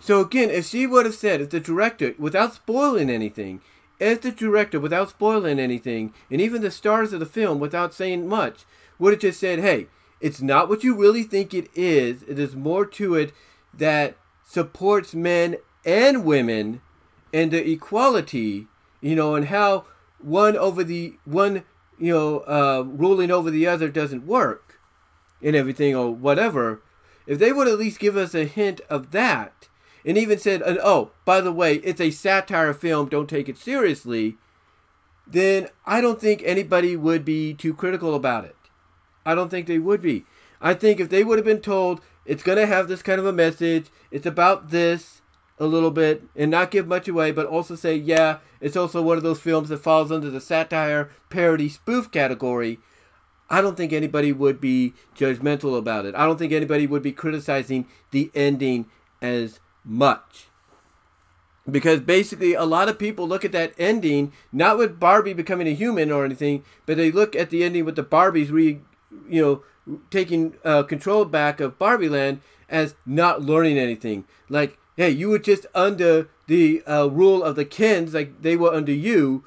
so 0.00 0.20
again, 0.20 0.48
if 0.48 0.68
she 0.68 0.86
would 0.86 1.04
have 1.04 1.14
said, 1.14 1.42
if 1.42 1.50
the 1.50 1.60
director, 1.60 2.14
without 2.18 2.54
spoiling 2.54 3.10
anything, 3.10 3.60
if 3.98 4.22
the 4.22 4.30
director, 4.30 4.80
without 4.80 5.10
spoiling 5.10 5.60
anything, 5.60 6.14
and 6.30 6.40
even 6.40 6.62
the 6.62 6.70
stars 6.70 7.12
of 7.12 7.20
the 7.20 7.26
film, 7.26 7.60
without 7.60 7.92
saying 7.92 8.26
much, 8.26 8.64
would 9.00 9.14
have 9.14 9.20
just 9.20 9.40
said, 9.40 9.58
hey, 9.58 9.88
it's 10.20 10.40
not 10.40 10.68
what 10.68 10.84
you 10.84 10.94
really 10.94 11.24
think 11.24 11.52
it 11.52 11.68
is. 11.74 12.22
It 12.22 12.38
is 12.38 12.54
more 12.54 12.86
to 12.86 13.14
it 13.16 13.32
that 13.74 14.16
supports 14.46 15.14
men 15.14 15.56
and 15.84 16.24
women 16.24 16.82
and 17.32 17.50
the 17.50 17.68
equality, 17.68 18.68
you 19.00 19.16
know, 19.16 19.34
and 19.34 19.46
how 19.46 19.86
one 20.18 20.56
over 20.56 20.84
the 20.84 21.14
one, 21.24 21.64
you 21.98 22.12
know, 22.12 22.40
uh, 22.40 22.84
ruling 22.86 23.30
over 23.30 23.50
the 23.50 23.66
other 23.66 23.88
doesn't 23.88 24.26
work 24.26 24.78
and 25.42 25.56
everything 25.56 25.96
or 25.96 26.14
whatever. 26.14 26.82
If 27.26 27.38
they 27.38 27.52
would 27.52 27.68
at 27.68 27.78
least 27.78 27.98
give 27.98 28.16
us 28.16 28.34
a 28.34 28.44
hint 28.44 28.80
of 28.90 29.10
that, 29.12 29.68
and 30.04 30.16
even 30.16 30.38
said, 30.38 30.62
oh, 30.64 31.10
by 31.24 31.40
the 31.40 31.52
way, 31.52 31.74
it's 31.76 32.00
a 32.00 32.10
satire 32.10 32.72
film, 32.72 33.08
don't 33.08 33.28
take 33.28 33.48
it 33.48 33.58
seriously, 33.58 34.36
then 35.26 35.68
I 35.86 36.00
don't 36.00 36.20
think 36.20 36.42
anybody 36.44 36.96
would 36.96 37.24
be 37.24 37.54
too 37.54 37.74
critical 37.74 38.14
about 38.14 38.44
it. 38.44 38.56
I 39.24 39.34
don't 39.34 39.48
think 39.48 39.66
they 39.66 39.78
would 39.78 40.02
be. 40.02 40.24
I 40.60 40.74
think 40.74 41.00
if 41.00 41.08
they 41.08 41.24
would 41.24 41.38
have 41.38 41.44
been 41.44 41.60
told, 41.60 42.00
it's 42.24 42.42
going 42.42 42.58
to 42.58 42.66
have 42.66 42.88
this 42.88 43.02
kind 43.02 43.18
of 43.18 43.26
a 43.26 43.32
message. 43.32 43.86
It's 44.10 44.26
about 44.26 44.70
this 44.70 45.22
a 45.58 45.66
little 45.66 45.90
bit 45.90 46.24
and 46.34 46.50
not 46.50 46.70
give 46.70 46.86
much 46.86 47.06
away, 47.08 47.32
but 47.32 47.46
also 47.46 47.74
say, 47.74 47.94
yeah, 47.94 48.38
it's 48.60 48.76
also 48.76 49.02
one 49.02 49.16
of 49.16 49.22
those 49.22 49.40
films 49.40 49.68
that 49.68 49.78
falls 49.78 50.10
under 50.10 50.30
the 50.30 50.40
satire, 50.40 51.10
parody, 51.28 51.68
spoof 51.68 52.10
category. 52.10 52.78
I 53.48 53.60
don't 53.60 53.76
think 53.76 53.92
anybody 53.92 54.32
would 54.32 54.60
be 54.60 54.94
judgmental 55.16 55.76
about 55.76 56.06
it. 56.06 56.14
I 56.14 56.24
don't 56.24 56.38
think 56.38 56.52
anybody 56.52 56.86
would 56.86 57.02
be 57.02 57.12
criticizing 57.12 57.86
the 58.10 58.30
ending 58.34 58.86
as 59.20 59.60
much. 59.84 60.46
Because 61.70 62.00
basically, 62.00 62.54
a 62.54 62.64
lot 62.64 62.88
of 62.88 62.98
people 62.98 63.28
look 63.28 63.44
at 63.44 63.52
that 63.52 63.74
ending, 63.78 64.32
not 64.52 64.78
with 64.78 64.98
Barbie 64.98 65.34
becoming 65.34 65.66
a 65.66 65.74
human 65.74 66.10
or 66.10 66.24
anything, 66.24 66.64
but 66.86 66.96
they 66.96 67.10
look 67.10 67.36
at 67.36 67.50
the 67.50 67.62
ending 67.64 67.84
with 67.84 67.96
the 67.96 68.04
Barbies 68.04 68.50
re, 68.50 68.80
you 69.28 69.42
know, 69.42 69.98
taking 70.10 70.54
uh, 70.64 70.82
control 70.82 71.24
back 71.24 71.60
of 71.60 71.78
Barbie 71.78 72.08
Land 72.08 72.40
as 72.68 72.94
not 73.04 73.42
learning 73.42 73.78
anything. 73.78 74.24
Like, 74.48 74.78
hey, 74.96 75.10
you 75.10 75.28
were 75.28 75.38
just 75.38 75.66
under 75.74 76.28
the 76.46 76.82
uh, 76.86 77.06
rule 77.06 77.42
of 77.42 77.56
the 77.56 77.64
Kens, 77.64 78.14
like 78.14 78.42
they 78.42 78.56
were 78.56 78.72
under 78.72 78.92
you. 78.92 79.44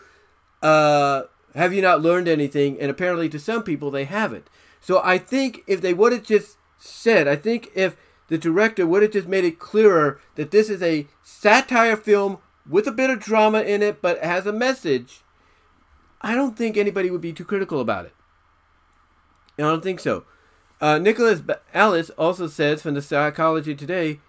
Uh, 0.62 1.24
have 1.56 1.74
you 1.74 1.82
not 1.82 2.02
learned 2.02 2.28
anything? 2.28 2.80
And 2.80 2.90
apparently, 2.90 3.30
to 3.30 3.40
some 3.40 3.64
people, 3.64 3.92
they 3.92 4.06
haven't. 4.06 4.50
So 4.82 5.02
I 5.04 5.18
think 5.18 5.64
if 5.68 5.82
they 5.82 5.94
would 5.94 6.12
have 6.12 6.24
just 6.24 6.58
said, 6.78 7.28
I 7.28 7.36
think 7.36 7.70
if 7.76 7.96
the 8.28 8.38
director 8.38 8.88
would 8.88 9.02
have 9.02 9.12
just 9.12 9.28
made 9.28 9.46
it 9.46 9.60
clearer 9.60 10.20
that 10.36 10.52
this 10.52 10.70
is 10.70 10.82
a 10.82 11.08
satire 11.22 11.96
film 11.96 12.40
with 12.68 12.88
a 12.88 12.92
bit 12.92 13.10
of 13.10 13.20
drama 13.20 13.62
in 13.62 13.82
it, 13.82 14.02
but 14.02 14.24
has 14.24 14.46
a 14.46 14.54
message, 14.54 15.22
I 16.22 16.36
don't 16.36 16.58
think 16.58 16.78
anybody 16.78 17.12
would 17.12 17.22
be 17.22 17.34
too 17.34 17.46
critical 17.46 17.80
about 17.80 18.06
it. 18.06 18.14
I 19.58 19.62
don't 19.64 19.84
think 19.84 20.00
so. 20.00 20.26
Uh, 20.82 20.98
Nicholas 20.98 21.42
Alice 21.74 22.10
also 22.12 22.48
says 22.48 22.82
from 22.82 22.94
the 22.94 23.02
Psychology 23.02 23.76
Today 23.76 24.20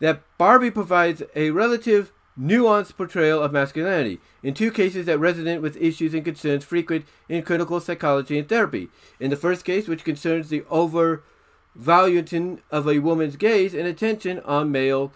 that 0.00 0.22
Barbie 0.36 0.70
provides 0.70 1.22
a 1.34 1.50
relative 1.50 2.12
nuanced 2.38 2.96
portrayal 2.96 3.42
of 3.42 3.52
masculinity 3.52 4.20
in 4.42 4.52
two 4.52 4.70
cases 4.70 5.06
that 5.06 5.18
resonate 5.18 5.62
with 5.62 5.76
issues 5.78 6.12
and 6.12 6.24
concerns 6.24 6.64
frequent 6.64 7.06
in 7.28 7.42
clinical 7.42 7.80
psychology 7.80 8.38
and 8.38 8.48
therapy. 8.48 8.88
In 9.18 9.30
the 9.30 9.36
first 9.36 9.64
case, 9.64 9.88
which 9.88 10.04
concerns 10.04 10.48
the 10.48 10.64
overvaluing 10.68 12.60
of 12.70 12.86
a 12.86 12.98
woman's 12.98 13.36
gaze 13.36 13.72
and 13.72 13.86
attention 13.86 14.40
on 14.40 14.70
male 14.70 15.12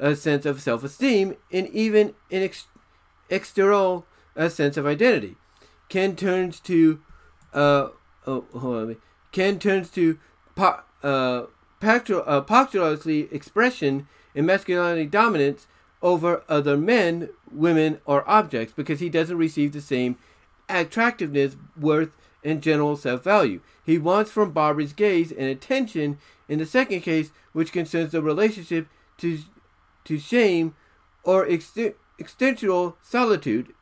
uh, 0.00 0.14
sense 0.14 0.46
of 0.46 0.62
self-esteem, 0.62 1.36
and 1.52 1.68
even 1.68 2.14
an 2.30 2.42
ex- 2.42 2.66
external 3.28 4.06
uh, 4.34 4.48
sense 4.48 4.76
of 4.76 4.86
identity, 4.86 5.36
Ken 5.90 6.16
turns 6.16 6.58
to 6.60 7.00
uh, 7.52 7.88
oh, 8.26 8.44
hold 8.52 8.76
on. 8.76 8.96
Ken 9.32 9.58
turns 9.58 9.90
to 9.90 10.18
po- 10.54 10.82
uh, 11.02 11.44
pactual, 11.80 12.22
uh, 12.26 13.34
expression 13.34 14.06
in 14.34 14.46
masculinity 14.46 15.06
dominance 15.06 15.66
over 16.00 16.42
other 16.48 16.76
men, 16.76 17.30
women, 17.50 18.00
or 18.04 18.28
objects 18.28 18.74
because 18.74 19.00
he 19.00 19.08
doesn't 19.08 19.36
receive 19.36 19.72
the 19.72 19.80
same 19.80 20.16
attractiveness, 20.68 21.56
worth, 21.78 22.10
and 22.44 22.62
general 22.62 22.96
self 22.96 23.22
value. 23.24 23.60
He 23.84 23.98
wants 23.98 24.30
from 24.30 24.52
Barbie's 24.52 24.92
gaze 24.92 25.30
and 25.30 25.46
attention 25.46 26.18
in 26.48 26.58
the 26.58 26.66
second 26.66 27.00
case, 27.00 27.30
which 27.52 27.72
concerns 27.72 28.12
the 28.12 28.22
relationship 28.22 28.88
to, 29.18 29.38
to 30.04 30.18
shame 30.18 30.74
or 31.22 31.46
existential 31.46 32.96
solitude, 33.02 33.72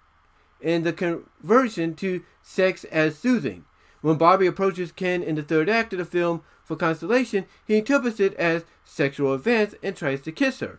and 0.62 0.84
the 0.84 0.92
conversion 0.92 1.94
to 1.94 2.22
sex 2.42 2.84
as 2.84 3.18
soothing. 3.18 3.64
When 4.00 4.16
Barbie 4.16 4.46
approaches 4.46 4.92
Ken 4.92 5.22
in 5.22 5.34
the 5.34 5.42
third 5.42 5.68
act 5.68 5.92
of 5.92 5.98
the 5.98 6.04
film 6.04 6.42
for 6.64 6.76
consolation, 6.76 7.46
he 7.66 7.78
interprets 7.78 8.20
it 8.20 8.34
as 8.34 8.64
sexual 8.84 9.34
advance 9.34 9.74
and 9.82 9.96
tries 9.96 10.22
to 10.22 10.32
kiss 10.32 10.60
her, 10.60 10.78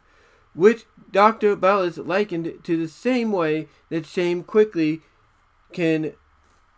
which 0.54 0.86
Dr. 1.12 1.56
Ballas 1.56 2.04
likened 2.06 2.64
to 2.64 2.78
the 2.78 2.88
same 2.88 3.32
way 3.32 3.68
that 3.90 4.06
shame 4.06 4.44
quickly 4.44 5.02
can 5.72 6.14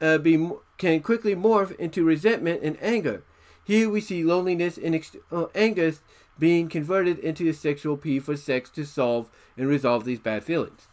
uh, 0.02 0.18
be 0.18 0.50
can 0.78 1.02
quickly 1.02 1.36
morph 1.36 1.74
into 1.78 2.04
resentment 2.04 2.62
and 2.62 2.78
anger. 2.82 3.24
Here 3.64 3.90
we 3.90 4.02
see 4.02 4.24
loneliness 4.24 4.78
and 4.78 4.96
ex- 4.96 5.16
uh, 5.32 5.46
anger 5.56 5.94
being 6.38 6.68
converted 6.68 7.20
into 7.20 7.48
a 7.48 7.54
sexual 7.54 7.96
plea 7.96 8.20
for 8.20 8.36
sex 8.36 8.70
to 8.72 8.86
solve 8.86 9.30
and 9.56 9.68
resolve 9.68 10.04
these 10.04 10.20
bad 10.20 10.44
feelings. 10.44 10.88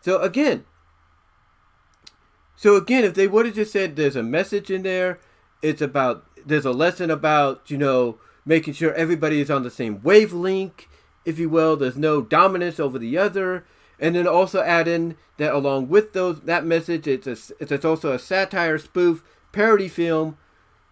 So 0.00 0.20
again, 0.20 0.64
so 2.56 2.76
again, 2.76 3.04
if 3.04 3.14
they 3.14 3.28
would 3.28 3.46
have 3.46 3.54
just 3.54 3.72
said 3.72 3.94
there's 3.94 4.16
a 4.16 4.22
message 4.22 4.70
in 4.70 4.82
there, 4.82 5.20
it's 5.62 5.82
about 5.82 6.26
there's 6.44 6.64
a 6.64 6.72
lesson 6.72 7.10
about 7.10 7.70
you 7.70 7.76
know 7.76 8.18
making 8.44 8.74
sure 8.74 8.94
everybody 8.94 9.40
is 9.40 9.50
on 9.50 9.62
the 9.62 9.70
same 9.70 10.02
wavelength, 10.02 10.86
if 11.24 11.38
you 11.38 11.48
will. 11.50 11.76
There's 11.76 11.96
no 11.96 12.22
dominance 12.22 12.80
over 12.80 12.98
the 12.98 13.18
other, 13.18 13.66
and 14.00 14.14
then 14.14 14.26
also 14.26 14.62
add 14.62 14.88
in 14.88 15.16
that 15.36 15.54
along 15.54 15.88
with 15.88 16.14
those 16.14 16.40
that 16.42 16.64
message, 16.64 17.06
it's 17.06 17.26
a 17.26 17.36
it's 17.60 17.84
also 17.84 18.12
a 18.12 18.18
satire 18.18 18.78
spoof 18.78 19.22
parody 19.52 19.88
film. 19.88 20.38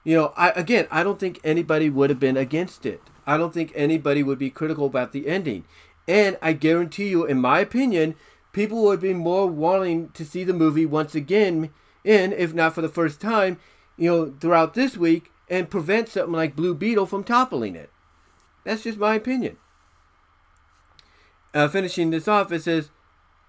You 0.05 0.17
know, 0.17 0.33
I 0.37 0.51
again, 0.51 0.87
I 0.91 1.03
don't 1.03 1.19
think 1.19 1.41
anybody 1.43 1.89
would 1.89 2.11
have 2.11 2.21
been 2.21 2.37
against 2.37 2.85
it. 2.85 3.01
I 3.27 3.39
don't 3.39 3.55
think 3.55 3.73
anybody 3.75 4.23
would 4.23 4.39
be 4.39 4.51
critical 4.51 4.85
about 4.85 5.13
the 5.13 5.29
ending. 5.29 5.65
And 6.07 6.37
I 6.43 6.53
guarantee 6.53 7.09
you, 7.09 7.25
in 7.25 7.41
my 7.41 7.61
opinion, 7.61 8.17
people 8.55 8.83
would 8.85 9.01
be 9.01 9.13
more 9.13 9.47
wanting 9.47 10.09
to 10.11 10.25
see 10.25 10.45
the 10.45 10.55
movie 10.55 10.87
once 10.87 11.15
again, 11.15 11.71
in 12.03 12.33
if 12.33 12.55
not 12.55 12.75
for 12.75 12.81
the 12.81 12.89
first 12.89 13.21
time, 13.21 13.59
you 13.99 14.11
know, 14.11 14.35
throughout 14.41 14.73
this 14.73 14.97
week, 14.97 15.31
and 15.51 15.69
prevent 15.69 16.09
something 16.09 16.33
like 16.33 16.57
Blue 16.57 16.75
Beetle 16.75 17.07
from 17.07 17.25
toppling 17.25 17.77
it. 17.77 17.91
That's 18.65 18.85
just 18.85 18.99
my 18.99 19.15
opinion. 19.17 19.59
Uh, 21.53 21.69
finishing 21.69 22.11
this 22.11 22.27
off, 22.27 22.51
it 22.51 22.63
says 22.63 22.91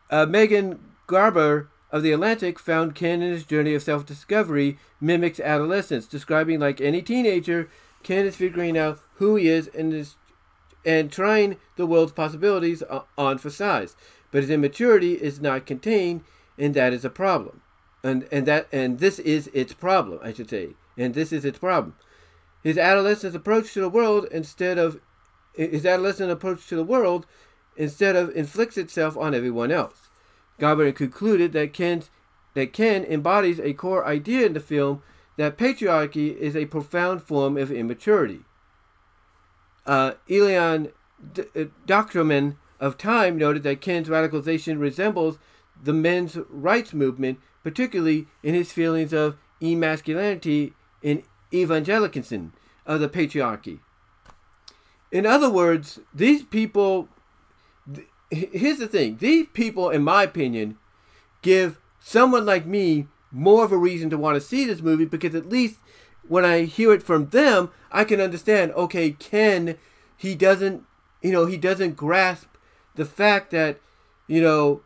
uh, 0.10 0.26
Megan 0.26 0.80
Garber 1.08 1.70
of 1.92 2.04
The 2.04 2.12
Atlantic 2.12 2.60
found 2.60 2.94
Ken 2.94 3.22
in 3.22 3.32
his 3.32 3.46
journey 3.46 3.74
of 3.74 3.84
self 3.84 4.06
discovery 4.06 4.78
mimics 5.00 5.40
adolescence, 5.40 6.06
describing 6.06 6.60
like 6.60 6.82
any 6.82 7.02
teenager, 7.02 7.70
Ken 8.04 8.26
is 8.26 8.36
figuring 8.36 8.78
out 8.78 9.00
who 9.16 9.36
he 9.36 9.48
is 9.48 9.68
and 9.68 9.94
is 9.94 10.16
and 10.86 11.12
trying 11.12 11.58
the 11.78 11.86
world's 11.88 12.12
possibilities 12.12 12.84
on 13.18 13.38
for 13.38 13.50
size. 13.50 13.96
But 14.36 14.44
his 14.44 14.52
immaturity 14.52 15.14
is 15.14 15.40
not 15.40 15.66
contained, 15.66 16.26
and 16.58 16.74
that 16.74 16.92
is 16.92 17.06
a 17.06 17.10
problem. 17.10 17.62
And 18.04 18.28
and 18.34 18.46
that 18.46 18.68
and 18.70 19.00
this 19.00 19.18
is 19.18 19.50
its 19.54 19.72
problem, 19.72 20.20
I 20.22 20.34
should 20.34 20.50
say. 20.50 20.72
And 20.98 21.14
this 21.14 21.32
is 21.32 21.46
its 21.46 21.58
problem. 21.58 21.96
His 22.62 22.78
adolescent 22.78 23.34
approach 23.34 23.74
to 23.74 23.80
the 23.80 23.88
world 23.88 24.28
instead 24.34 24.78
of 24.78 25.00
his 25.54 25.86
adolescent 25.86 26.32
approach 26.32 26.68
to 26.68 26.76
the 26.76 26.84
world 26.84 27.26
instead 27.78 28.18
of 28.18 28.36
inflicts 28.36 28.78
itself 28.78 29.16
on 29.16 29.34
everyone 29.34 29.72
else. 29.72 30.10
Garber 30.60 30.92
concluded 30.92 31.54
that 31.54 31.72
Ken's, 31.72 32.10
that 32.56 32.74
Ken 32.74 33.06
embodies 33.06 33.62
a 33.62 33.72
core 33.72 34.06
idea 34.06 34.46
in 34.46 34.52
the 34.52 34.60
film 34.60 35.02
that 35.38 35.58
patriarchy 35.58 36.36
is 36.36 36.58
a 36.58 36.66
profound 36.66 37.24
form 37.24 37.56
of 37.56 37.72
immaturity. 37.72 38.42
Uh, 39.86 40.16
Elian 40.30 40.92
D- 41.34 41.44
uh, 41.56 41.66
Dockterman 41.88 42.58
of 42.86 43.00
Time 43.00 43.36
noted 43.36 43.64
that 43.64 43.82
Ken's 43.82 44.08
radicalization 44.08 44.80
resembles 44.80 45.40
the 45.84 45.92
men's 45.92 46.38
rights 46.50 46.94
movement, 46.94 47.40
particularly 47.64 48.28
in 48.44 48.54
his 48.54 48.72
feelings 48.72 49.12
of 49.12 49.38
emasculinity 49.60 50.74
and 51.04 51.24
evangelicism 51.52 52.52
of 52.86 53.00
the 53.00 53.10
patriarchy. 53.10 53.80
In 55.12 55.26
other 55.26 55.50
words, 55.50 56.00
these 56.14 56.44
people 56.44 57.10
here's 58.32 58.80
the 58.80 58.88
thing 58.88 59.18
these 59.18 59.46
people 59.54 59.92
in 59.92 60.04
my 60.04 60.24
opinion 60.24 60.76
give 61.44 61.80
someone 62.00 62.44
like 62.44 62.66
me 62.66 63.08
more 63.32 63.64
of 63.64 63.72
a 63.72 63.78
reason 63.78 64.10
to 64.10 64.18
want 64.18 64.36
to 64.36 64.42
see 64.42 64.66
this 64.66 64.82
movie 64.82 65.06
because 65.06 65.36
at 65.36 65.48
least 65.48 65.78
when 66.28 66.44
i 66.44 66.64
hear 66.64 66.92
it 66.92 67.04
from 67.04 67.30
them 67.30 67.70
i 67.92 68.04
can 68.04 68.20
understand 68.20 68.72
okay 68.72 69.12
ken 69.12 69.78
he 70.18 70.34
doesn't 70.34 70.84
you 71.22 71.32
know 71.32 71.46
he 71.46 71.56
doesn't 71.56 71.96
grasp 71.96 72.55
the 72.96 73.06
fact 73.06 73.52
that 73.52 73.80
you 74.28 74.42
know 74.42 74.82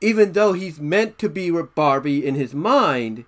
even 0.00 0.32
though 0.32 0.52
he's 0.52 0.80
meant 0.80 1.18
to 1.18 1.28
be 1.28 1.50
with 1.50 1.74
barbie 1.74 2.24
in 2.24 2.34
his 2.34 2.54
mind 2.54 3.24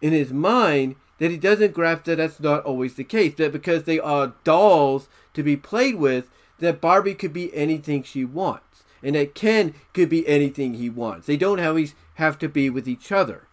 in 0.00 0.12
his 0.12 0.32
mind 0.32 0.96
that 1.18 1.30
he 1.30 1.36
doesn't 1.36 1.72
grasp 1.72 2.04
that 2.04 2.16
that's 2.16 2.40
not 2.40 2.64
always 2.64 2.94
the 2.94 3.04
case 3.04 3.34
that 3.36 3.52
because 3.52 3.84
they 3.84 3.98
are 3.98 4.34
dolls 4.44 5.08
to 5.32 5.42
be 5.42 5.56
played 5.56 5.96
with 5.96 6.28
that 6.58 6.80
Barbie 6.80 7.14
could 7.14 7.32
be 7.32 7.54
anything 7.54 8.02
she 8.02 8.24
wants, 8.24 8.84
and 9.02 9.14
that 9.14 9.34
Ken 9.34 9.74
could 9.92 10.08
be 10.08 10.26
anything 10.26 10.74
he 10.74 10.88
wants. 10.88 11.26
They 11.26 11.36
don't 11.36 11.60
always 11.60 11.94
have 12.14 12.38
to 12.40 12.48
be 12.48 12.70
with 12.70 12.88
each 12.88 13.12
other. 13.12 13.46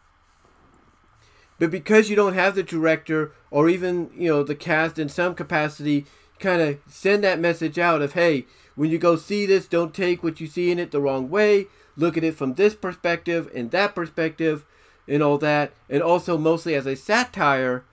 But 1.59 1.71
because 1.71 2.09
you 2.09 2.15
don't 2.15 2.33
have 2.33 2.55
the 2.55 2.63
director 2.63 3.31
or 3.51 3.69
even, 3.69 4.09
you 4.15 4.29
know, 4.29 4.43
the 4.43 4.55
cast 4.55 4.97
in 4.97 5.09
some 5.09 5.35
capacity 5.35 6.05
kind 6.39 6.61
of 6.61 6.79
send 6.87 7.23
that 7.23 7.39
message 7.39 7.79
out 7.79 8.01
of, 8.01 8.13
hey, 8.13 8.45
when 8.75 8.89
you 8.89 8.97
go 8.97 9.15
see 9.15 9.45
this, 9.45 9.67
don't 9.67 9.93
take 9.93 10.23
what 10.23 10.39
you 10.39 10.47
see 10.47 10.71
in 10.71 10.79
it 10.79 10.91
the 10.91 11.01
wrong 11.01 11.29
way. 11.29 11.67
Look 11.95 12.17
at 12.17 12.23
it 12.23 12.35
from 12.35 12.55
this 12.55 12.73
perspective 12.75 13.49
and 13.53 13.71
that 13.71 13.93
perspective 13.93 14.65
and 15.07 15.21
all 15.21 15.37
that. 15.39 15.73
And 15.89 16.01
also 16.01 16.37
mostly 16.37 16.73
as 16.75 16.85
a 16.85 16.95
satire, 16.95 17.83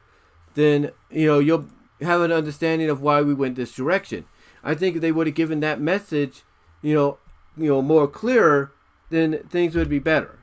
then, 0.55 0.91
you 1.11 1.27
know, 1.27 1.39
you'll 1.39 1.67
have 2.01 2.23
an 2.23 2.33
understanding 2.33 2.89
of 2.89 3.03
why 3.03 3.21
we 3.21 3.35
went 3.35 3.57
this 3.57 3.75
direction. 3.75 4.25
I 4.65 4.75
think 4.75 4.97
if 4.97 5.03
they 5.03 5.13
would 5.13 5.27
have 5.27 5.37
given 5.37 5.61
that 5.61 5.81
message, 5.81 6.43
you 6.83 6.95
know, 6.95 7.19
you 7.57 7.69
know, 7.69 7.83
more 7.83 8.09
clearer, 8.09 8.73
then 9.11 9.43
things 9.51 9.75
would 9.75 9.89
be 9.89 9.99
better. 9.99 10.39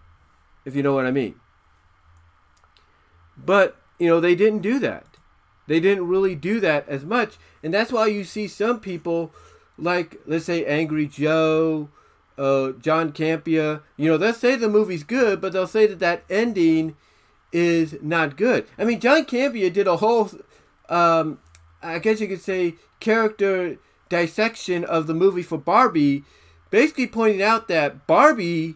If 0.65 0.75
you 0.75 0.83
know 0.83 0.93
what 0.93 1.05
I 1.05 1.11
mean. 1.11 1.35
But, 3.37 3.77
you 3.97 4.07
know, 4.07 4.19
they 4.19 4.35
didn't 4.35 4.61
do 4.61 4.77
that. 4.79 5.06
They 5.67 5.79
didn't 5.79 6.07
really 6.07 6.35
do 6.35 6.59
that 6.61 6.87
as 6.87 7.03
much. 7.03 7.37
And 7.61 7.73
that's 7.73 7.91
why 7.91 8.07
you 8.07 8.23
see 8.23 8.47
some 8.47 8.79
people 8.79 9.33
like, 9.77 10.19
let's 10.25 10.45
say, 10.45 10.65
Angry 10.65 11.05
Joe, 11.05 11.89
uh, 12.37 12.71
John 12.79 13.11
Campea, 13.11 13.81
you 13.95 14.09
know, 14.09 14.17
they'll 14.17 14.33
say 14.33 14.55
the 14.55 14.69
movie's 14.69 15.03
good, 15.03 15.41
but 15.41 15.53
they'll 15.53 15.67
say 15.67 15.87
that 15.87 15.99
that 15.99 16.23
ending 16.29 16.95
is 17.51 17.97
not 18.01 18.37
good. 18.37 18.67
I 18.77 18.85
mean, 18.85 18.99
John 18.99 19.25
Campea 19.25 19.71
did 19.71 19.87
a 19.87 19.97
whole, 19.97 20.31
um, 20.89 21.39
I 21.81 21.99
guess 21.99 22.19
you 22.19 22.27
could 22.27 22.41
say, 22.41 22.75
character 22.99 23.77
dissection 24.09 24.83
of 24.83 25.07
the 25.07 25.13
movie 25.13 25.43
for 25.43 25.57
Barbie, 25.57 26.23
basically 26.69 27.07
pointing 27.07 27.41
out 27.41 27.67
that 27.67 28.07
Barbie 28.07 28.75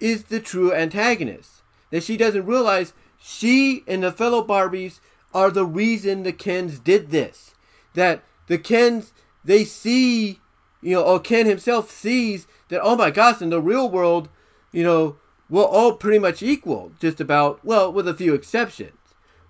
is 0.00 0.24
the 0.24 0.40
true 0.40 0.72
antagonist. 0.74 1.62
That 1.90 2.02
she 2.02 2.16
doesn't 2.16 2.46
realize 2.46 2.92
she 3.18 3.84
and 3.86 4.02
the 4.02 4.10
fellow 4.10 4.44
Barbies 4.44 4.98
are 5.34 5.50
the 5.50 5.66
reason 5.66 6.22
the 6.22 6.32
Kens 6.32 6.78
did 6.78 7.10
this. 7.10 7.54
That 7.94 8.22
the 8.46 8.58
Kens, 8.58 9.12
they 9.44 9.64
see, 9.64 10.40
you 10.80 10.94
know, 10.94 11.02
or 11.02 11.18
Ken 11.18 11.46
himself 11.46 11.90
sees 11.90 12.46
that, 12.68 12.80
oh 12.82 12.96
my 12.96 13.10
gosh, 13.10 13.42
in 13.42 13.50
the 13.50 13.60
real 13.60 13.90
world, 13.90 14.28
you 14.72 14.84
know, 14.84 15.16
we're 15.50 15.64
all 15.64 15.92
pretty 15.92 16.18
much 16.18 16.42
equal, 16.42 16.92
just 17.00 17.20
about, 17.20 17.64
well, 17.64 17.92
with 17.92 18.08
a 18.08 18.14
few 18.14 18.34
exceptions. 18.34 18.96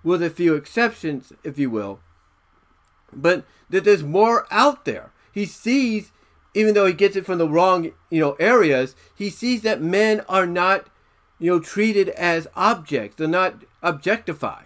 With 0.03 0.21
a 0.21 0.29
few 0.29 0.55
exceptions, 0.55 1.33
if 1.43 1.57
you 1.57 1.69
will. 1.69 1.99
But 3.13 3.45
that 3.69 3.85
there's 3.85 4.03
more 4.03 4.45
out 4.51 4.85
there. 4.85 5.11
He 5.31 5.45
sees, 5.45 6.11
even 6.53 6.73
though 6.73 6.85
he 6.85 6.93
gets 6.93 7.15
it 7.15 7.25
from 7.25 7.37
the 7.37 7.49
wrong, 7.49 7.91
you 8.09 8.19
know, 8.19 8.33
areas, 8.33 8.95
he 9.15 9.29
sees 9.29 9.61
that 9.61 9.81
men 9.81 10.21
are 10.29 10.45
not, 10.45 10.87
you 11.39 11.51
know, 11.51 11.59
treated 11.59 12.09
as 12.09 12.47
objects. 12.55 13.15
They're 13.15 13.27
not 13.27 13.63
objectified. 13.81 14.65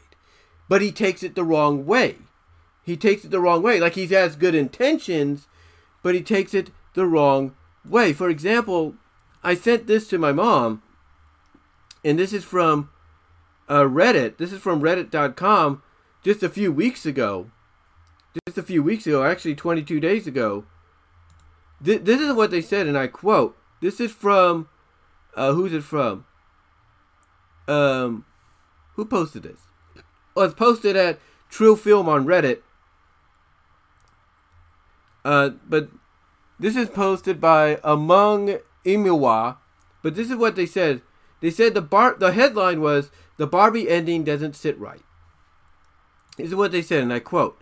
But 0.70 0.82
he 0.82 0.92
takes 0.92 1.24
it 1.24 1.36
the 1.36 1.44
wrong 1.44 1.86
way. 1.86 2.16
He 2.86 2.96
takes 2.96 3.26
it 3.26 3.32
the 3.32 3.42
wrong 3.42 3.62
way. 3.62 3.80
Like 3.80 3.96
he 3.96 4.08
has 4.08 4.38
good 4.38 4.56
intentions, 4.56 5.48
but 6.02 6.16
he 6.16 6.22
takes 6.22 6.54
it 6.54 6.72
the 6.94 7.06
wrong 7.06 7.54
way. 7.86 8.14
For 8.14 8.30
example, 8.30 8.96
I 9.44 9.56
sent 9.56 9.88
this 9.88 10.08
to 10.08 10.18
my 10.18 10.32
mom, 10.32 10.82
and 12.06 12.18
this 12.18 12.32
is 12.32 12.46
from 12.46 12.90
uh, 13.68 13.82
Reddit. 13.82 14.38
This 14.38 14.54
is 14.54 14.62
from 14.62 14.82
Reddit.com 14.82 15.84
just 16.24 16.44
a 16.44 16.50
few 16.50 16.72
weeks 16.72 17.06
ago 17.06 17.52
just 18.48 18.58
a 18.58 18.64
few 18.64 18.84
weeks 18.84 19.08
ago, 19.08 19.24
actually 19.24 19.56
22 19.56 20.00
days 20.00 20.28
ago. 20.28 20.66
Th- 21.84 22.02
this 22.02 22.22
is 22.22 22.34
what 22.34 22.52
they 22.52 22.62
said, 22.62 22.88
and 22.88 22.98
I 22.98 23.08
quote. 23.08 23.58
This 23.82 24.00
is 24.00 24.12
from, 24.12 24.68
uh, 25.36 25.54
who's 25.54 25.74
it 25.74 25.84
from? 25.84 26.26
Um, 27.68 28.26
who 28.96 29.06
posted 29.06 29.44
this? 29.44 29.60
Oh, 30.40 30.44
it's 30.44 30.54
posted 30.54 30.96
at 30.96 31.20
True 31.50 31.76
Film 31.76 32.08
on 32.08 32.26
Reddit. 32.26 32.60
Uh, 35.26 35.50
but 35.68 35.90
this 36.58 36.78
is 36.78 36.88
posted 36.88 37.42
by 37.42 37.78
Among 37.84 38.60
Imiwa. 38.86 39.58
But 40.02 40.16
this 40.16 40.30
is 40.30 40.38
what 40.38 40.56
they 40.56 40.66
said. 40.66 41.02
They 41.42 41.50
said 41.50 41.74
the 41.74 41.82
bar. 41.82 42.16
The 42.18 42.32
headline 42.32 42.80
was 42.80 43.12
the 43.36 43.48
Barbie 43.48 43.90
ending 43.90 44.24
doesn't 44.24 44.56
sit 44.56 44.80
right. 44.80 45.04
This 46.38 46.48
is 46.48 46.56
what 46.56 46.72
they 46.72 46.84
said, 46.84 47.04
and 47.04 47.12
I 47.12 47.20
quote. 47.20 47.62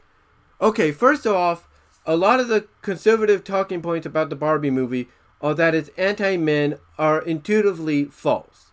Okay, 0.62 0.92
first 0.92 1.26
off, 1.26 1.68
a 2.06 2.16
lot 2.16 2.40
of 2.40 2.48
the 2.48 2.68
conservative 2.84 3.44
talking 3.44 3.82
points 3.82 4.06
about 4.06 4.30
the 4.30 4.36
Barbie 4.36 4.70
movie 4.70 5.10
are 5.42 5.56
that 5.56 5.74
it's 5.74 5.90
anti-men 5.98 6.78
are 7.00 7.24
intuitively 7.24 8.06
false. 8.06 8.68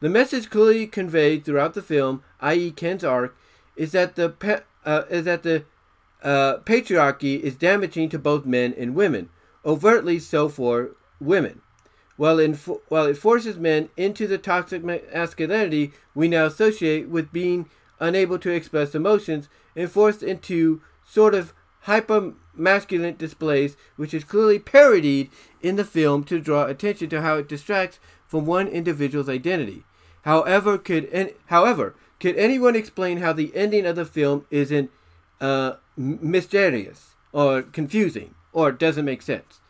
The 0.00 0.08
message 0.08 0.50
clearly 0.50 0.88
conveyed 0.88 1.44
throughout 1.44 1.74
the 1.74 1.82
film, 1.82 2.24
i.e., 2.40 2.72
Ken's 2.72 3.04
arc, 3.04 3.36
is 3.76 3.92
that 3.92 4.16
the 4.16 4.62
uh, 4.84 5.02
is 5.10 5.24
that 5.24 5.42
the 5.42 5.64
uh, 6.22 6.58
patriarchy 6.64 7.40
is 7.40 7.54
damaging 7.54 8.08
to 8.08 8.18
both 8.18 8.46
men 8.46 8.74
and 8.76 8.94
women, 8.94 9.28
overtly 9.64 10.18
so 10.18 10.48
for 10.48 10.90
women. 11.20 11.60
While, 12.16 12.38
in, 12.38 12.54
while 12.88 13.06
it 13.06 13.18
forces 13.18 13.58
men 13.58 13.88
into 13.96 14.28
the 14.28 14.38
toxic 14.38 14.84
masculinity 14.84 15.92
we 16.14 16.28
now 16.28 16.46
associate 16.46 17.08
with 17.08 17.32
being 17.32 17.68
unable 17.98 18.38
to 18.38 18.50
express 18.50 18.94
emotions 18.94 19.48
and 19.74 19.90
forced 19.90 20.22
into 20.22 20.80
sort 21.04 21.34
of 21.34 21.52
hyper 21.80 22.32
masculine 22.54 23.16
displays, 23.16 23.76
which 23.96 24.14
is 24.14 24.24
clearly 24.24 24.58
parodied 24.58 25.30
in 25.60 25.76
the 25.76 25.84
film 25.84 26.24
to 26.24 26.40
draw 26.40 26.66
attention 26.66 27.08
to 27.10 27.20
how 27.20 27.36
it 27.36 27.48
distracts 27.48 27.98
from 28.26 28.46
one 28.46 28.68
individual's 28.68 29.28
identity. 29.28 29.82
However, 30.22 30.78
could 30.78 31.34
however 31.46 31.94
could 32.20 32.36
anyone 32.36 32.76
explain 32.76 33.18
how 33.18 33.32
the 33.32 33.54
ending 33.54 33.86
of 33.86 33.96
the 33.96 34.04
film 34.04 34.46
isn't 34.50 34.90
uh, 35.40 35.74
mysterious 35.96 37.14
or 37.32 37.62
confusing 37.62 38.34
or 38.52 38.72
doesn't 38.72 39.04
make 39.04 39.22
sense? 39.22 39.60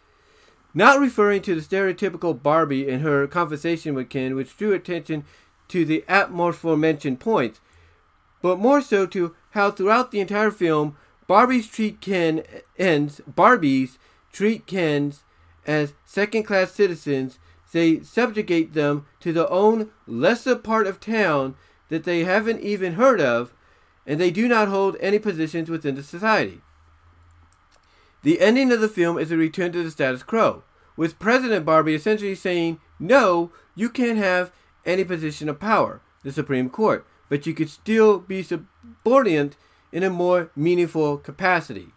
not 0.75 0.99
referring 0.99 1.41
to 1.41 1.55
the 1.55 1.61
stereotypical 1.61 2.41
Barbie 2.41 2.89
in 2.89 3.01
her 3.01 3.27
conversation 3.29 3.95
with 3.95 4.11
Ken, 4.11 4.35
which 4.35 4.57
drew 4.57 4.73
attention 4.73 5.25
to 5.69 5.85
the 5.85 6.05
aforementioned 6.09 7.21
points, 7.21 7.61
but 8.43 8.59
more 8.59 8.83
so 8.83 9.07
to 9.07 9.35
how 9.51 9.71
throughout 9.71 10.11
the 10.11 10.21
entire 10.21 10.51
film, 10.51 10.97
Barbies 11.29 11.71
treat 11.71 12.01
Ken 12.03 12.43
ends 12.77 13.23
Barbies 13.31 13.97
treat 14.31 14.67
Kens 14.67 15.23
as 15.67 15.95
second-class 16.05 16.73
citizens. 16.73 17.39
They 17.73 18.01
subjugate 18.03 18.75
them 18.75 19.07
to 19.21 19.33
their 19.33 19.51
own 19.51 19.91
lesser 20.07 20.57
part 20.57 20.87
of 20.87 21.01
town 21.01 21.55
that 21.89 22.05
they 22.05 22.25
haven't 22.25 22.61
even 22.61 22.95
heard 22.95 23.21
of, 23.21 23.53
and 24.07 24.21
they 24.21 24.31
do 24.31 24.49
not 24.49 24.69
hold 24.69 24.97
any 25.01 25.19
positions 25.19 25.69
within 25.69 25.95
the 25.95 26.03
society. 26.03 26.61
The 28.23 28.41
ending 28.41 28.73
of 28.73 28.81
the 28.81 28.89
film 28.89 29.19
is 29.19 29.31
a 29.31 29.37
return 29.37 29.73
to 29.73 29.83
the 29.83 29.91
status 29.91 30.23
quo, 30.23 30.65
with 30.97 31.19
President 31.19 31.65
Barbie 31.65 31.95
essentially 31.95 32.35
saying, 32.35 32.81
No, 32.99 33.53
you 33.75 33.91
can't 33.91 34.19
have 34.19 34.53
any 34.87 35.05
position 35.05 35.49
of 35.49 35.61
power, 35.61 36.01
the 36.23 36.33
Supreme 36.33 36.71
Court, 36.71 37.07
but 37.29 37.47
you 37.47 37.55
could 37.55 37.71
still 37.71 38.19
be 38.19 38.43
subordinate 38.43 39.57
in 39.93 40.03
a 40.03 40.11
more 40.11 40.51
meaningful 40.57 41.19
capacity. 41.19 41.89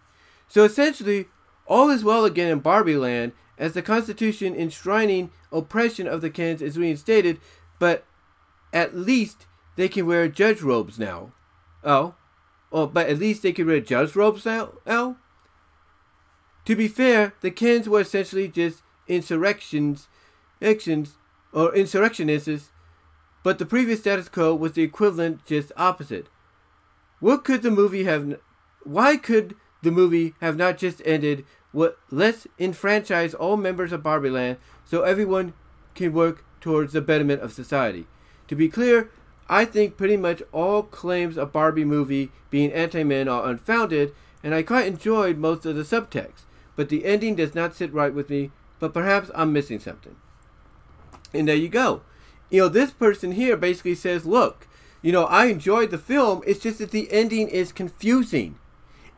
So 0.48 0.64
essentially, 0.64 1.28
all 1.66 1.90
is 1.90 2.04
well 2.04 2.26
again 2.26 2.52
in 2.52 2.60
Barbie 2.60 2.96
land 2.96 3.34
as 3.58 3.74
the 3.74 3.82
Constitution 3.82 4.56
enshrining 4.56 5.32
oppression 5.52 6.08
of 6.08 6.22
the 6.22 6.30
Kens 6.30 6.62
is 6.62 6.78
reinstated, 6.78 7.40
but 7.80 8.06
at 8.72 8.96
least 8.96 9.48
they 9.78 9.88
can 9.88 10.06
wear 10.06 10.28
judge 10.28 10.62
robes 10.62 11.00
now. 11.00 11.32
Oh, 11.84 12.16
oh, 12.72 12.88
but 12.88 13.08
at 13.08 13.20
least 13.20 13.44
they 13.44 13.54
can 13.54 13.68
wear 13.68 13.80
judge 13.80 14.16
robes 14.16 14.46
now. 14.46 14.74
Oh, 14.86 15.16
to 16.66 16.76
be 16.76 16.90
fair, 16.90 17.34
the 17.40 17.52
Kens 17.52 17.88
were 17.88 18.02
essentially 18.02 18.50
just 18.50 18.82
insurrections, 19.08 20.10
actions, 20.62 21.16
or 21.54 21.74
insurrectionists, 21.74 22.72
but 23.42 23.58
the 23.58 23.66
previous 23.66 24.02
status 24.02 24.28
quo 24.28 24.54
was 24.54 24.74
the 24.74 24.84
equivalent, 24.84 25.46
just 25.46 25.72
opposite. 25.78 26.28
What 27.22 27.46
could 27.46 27.62
the 27.62 27.72
movie 27.72 28.04
have? 28.04 28.38
Why 28.84 29.16
could 29.16 29.56
the 29.82 29.92
movie 29.92 30.34
have 30.42 30.58
not 30.58 30.78
just 30.78 31.02
ended 31.06 31.46
with 31.72 31.94
let's 32.12 32.48
enfranchise 32.60 33.34
all 33.34 33.56
members 33.56 33.94
of 33.94 34.04
Barbie 34.04 34.30
Land 34.30 34.58
so 34.84 35.04
everyone 35.04 35.54
can 35.96 36.12
work 36.12 36.44
towards 36.60 36.92
the 36.92 37.02
betterment 37.02 37.42
of 37.42 37.54
society? 37.54 38.08
To 38.50 38.56
be 38.56 38.68
clear, 38.68 39.10
I 39.50 39.66
think 39.66 39.98
pretty 39.98 40.18
much 40.18 40.42
all 40.52 40.84
claims 40.84 41.38
of 41.38 41.54
Barbie 41.54 41.86
movie 41.86 42.32
being 42.50 42.72
anti-men 42.72 43.28
are 43.28 43.50
unfounded, 43.50 44.14
and 44.44 44.54
I 44.54 44.64
quite 44.64 44.88
enjoyed 44.88 45.38
most 45.38 45.66
of 45.66 45.76
the 45.76 45.84
subtext 45.84 46.44
but 46.78 46.88
the 46.90 47.04
ending 47.04 47.36
does 47.36 47.54
not 47.54 47.76
sit 47.76 47.92
right 47.92 48.14
with 48.14 48.30
me, 48.30 48.52
but 48.80 48.94
perhaps 48.94 49.30
I'm 49.36 49.52
missing 49.52 49.80
something. 49.80 50.16
And 51.34 51.48
there 51.48 51.56
you 51.56 51.68
go. 51.68 52.04
You 52.50 52.62
know, 52.62 52.70
this 52.70 52.92
person 52.92 53.34
here 53.34 53.58
basically 53.58 53.96
says, 53.96 54.26
look, 54.26 54.68
you 55.02 55.12
know, 55.12 55.26
I 55.26 55.48
enjoyed 55.48 55.92
the 55.92 55.98
film, 55.98 56.44
it's 56.46 56.62
just 56.62 56.78
that 56.78 56.92
the 56.92 57.12
ending 57.12 57.50
is 57.50 57.72
confusing. 57.74 58.60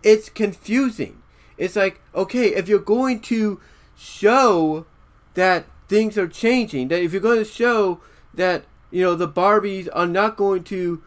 It's 0.02 0.30
confusing. 0.30 1.22
It's 1.58 1.76
like, 1.76 2.00
okay, 2.16 2.56
if 2.56 2.70
you're 2.70 2.80
going 2.80 3.20
to 3.24 3.60
show 3.98 4.86
that 5.34 5.66
things 5.90 6.18
are 6.18 6.30
changing, 6.30 6.88
that 6.88 7.04
if 7.04 7.12
you're 7.12 7.22
going 7.22 7.40
to 7.40 7.46
show 7.46 8.00
that, 8.34 8.64
you 8.92 9.04
know, 9.04 9.16
the 9.16 9.28
Barbies 9.28 9.88
are 9.94 10.08
not 10.08 10.38
going 10.38 10.64
to, 10.66 11.02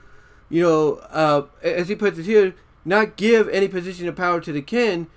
you 0.48 0.62
know, 0.62 0.94
uh, 1.10 1.46
as 1.62 1.88
he 1.88 1.94
puts 1.94 2.18
it 2.18 2.24
here, 2.24 2.54
not 2.84 3.16
give 3.16 3.48
any 3.48 3.68
position 3.68 4.08
of 4.08 4.16
power 4.16 4.40
to 4.40 4.52
the 4.52 4.62
Ken, 4.62 5.08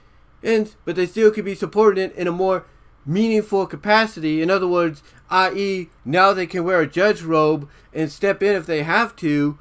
and 0.43 0.75
but 0.85 0.95
they 0.95 1.05
still 1.05 1.31
could 1.31 1.45
be 1.45 1.55
supported 1.55 2.11
in, 2.11 2.11
in 2.17 2.27
a 2.27 2.31
more 2.31 2.65
meaningful 3.05 3.65
capacity. 3.65 4.41
In 4.41 4.49
other 4.49 4.67
words, 4.67 5.03
i.e., 5.29 5.89
now 6.03 6.33
they 6.33 6.47
can 6.47 6.63
wear 6.63 6.81
a 6.81 6.87
judge 6.87 7.21
robe 7.21 7.69
and 7.93 8.11
step 8.11 8.41
in 8.41 8.55
if 8.55 8.65
they 8.65 8.83
have 8.83 9.15
to 9.17 9.57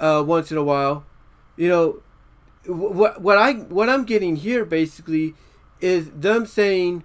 uh, 0.00 0.22
once 0.26 0.50
in 0.50 0.58
a 0.58 0.64
while. 0.64 1.04
You 1.56 1.68
know, 1.68 2.02
what 2.66 3.20
what 3.20 3.38
I 3.38 3.54
what 3.54 3.88
I'm 3.88 4.04
getting 4.04 4.36
here 4.36 4.64
basically 4.64 5.34
is 5.80 6.10
them 6.10 6.46
saying, 6.46 7.04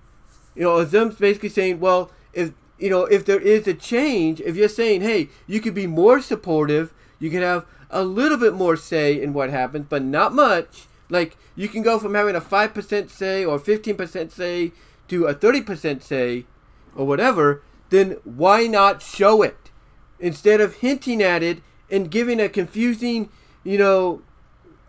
you 0.55 0.63
know, 0.63 0.83
them 0.83 1.15
basically 1.19 1.49
saying, 1.49 1.79
well, 1.79 2.11
if 2.33 2.51
you 2.83 2.89
know, 2.89 3.05
if 3.05 3.23
there 3.23 3.39
is 3.39 3.65
a 3.65 3.73
change, 3.73 4.41
if 4.41 4.57
you're 4.57 4.67
saying, 4.67 4.99
hey, 4.99 5.29
you 5.47 5.61
could 5.61 5.73
be 5.73 5.87
more 5.87 6.19
supportive, 6.19 6.93
you 7.17 7.29
can 7.29 7.41
have 7.41 7.65
a 7.89 8.03
little 8.03 8.37
bit 8.37 8.53
more 8.53 8.75
say 8.75 9.21
in 9.21 9.31
what 9.31 9.49
happens, 9.49 9.85
but 9.87 10.03
not 10.03 10.33
much 10.33 10.87
like 11.09 11.37
you 11.55 11.69
can 11.69 11.81
go 11.81 11.97
from 11.97 12.13
having 12.13 12.35
a 12.35 12.41
five 12.41 12.73
percent 12.73 13.09
say 13.09 13.45
or 13.45 13.57
fifteen 13.57 13.95
percent 13.95 14.33
say 14.33 14.73
to 15.07 15.27
a 15.27 15.33
thirty 15.33 15.61
percent 15.61 16.03
say 16.03 16.45
or 16.93 17.07
whatever. 17.07 17.61
Then 17.89 18.17
why 18.25 18.67
not 18.67 19.01
show 19.01 19.43
it 19.43 19.71
instead 20.19 20.59
of 20.59 20.75
hinting 20.75 21.23
at 21.23 21.41
it 21.41 21.61
and 21.89 22.11
giving 22.11 22.41
a 22.41 22.49
confusing, 22.49 23.29
you 23.63 23.77
know, 23.77 24.23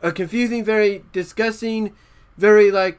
a 0.03 0.11
confusing, 0.11 0.65
very 0.65 1.05
discussing, 1.13 1.95
very 2.37 2.73
like, 2.73 2.99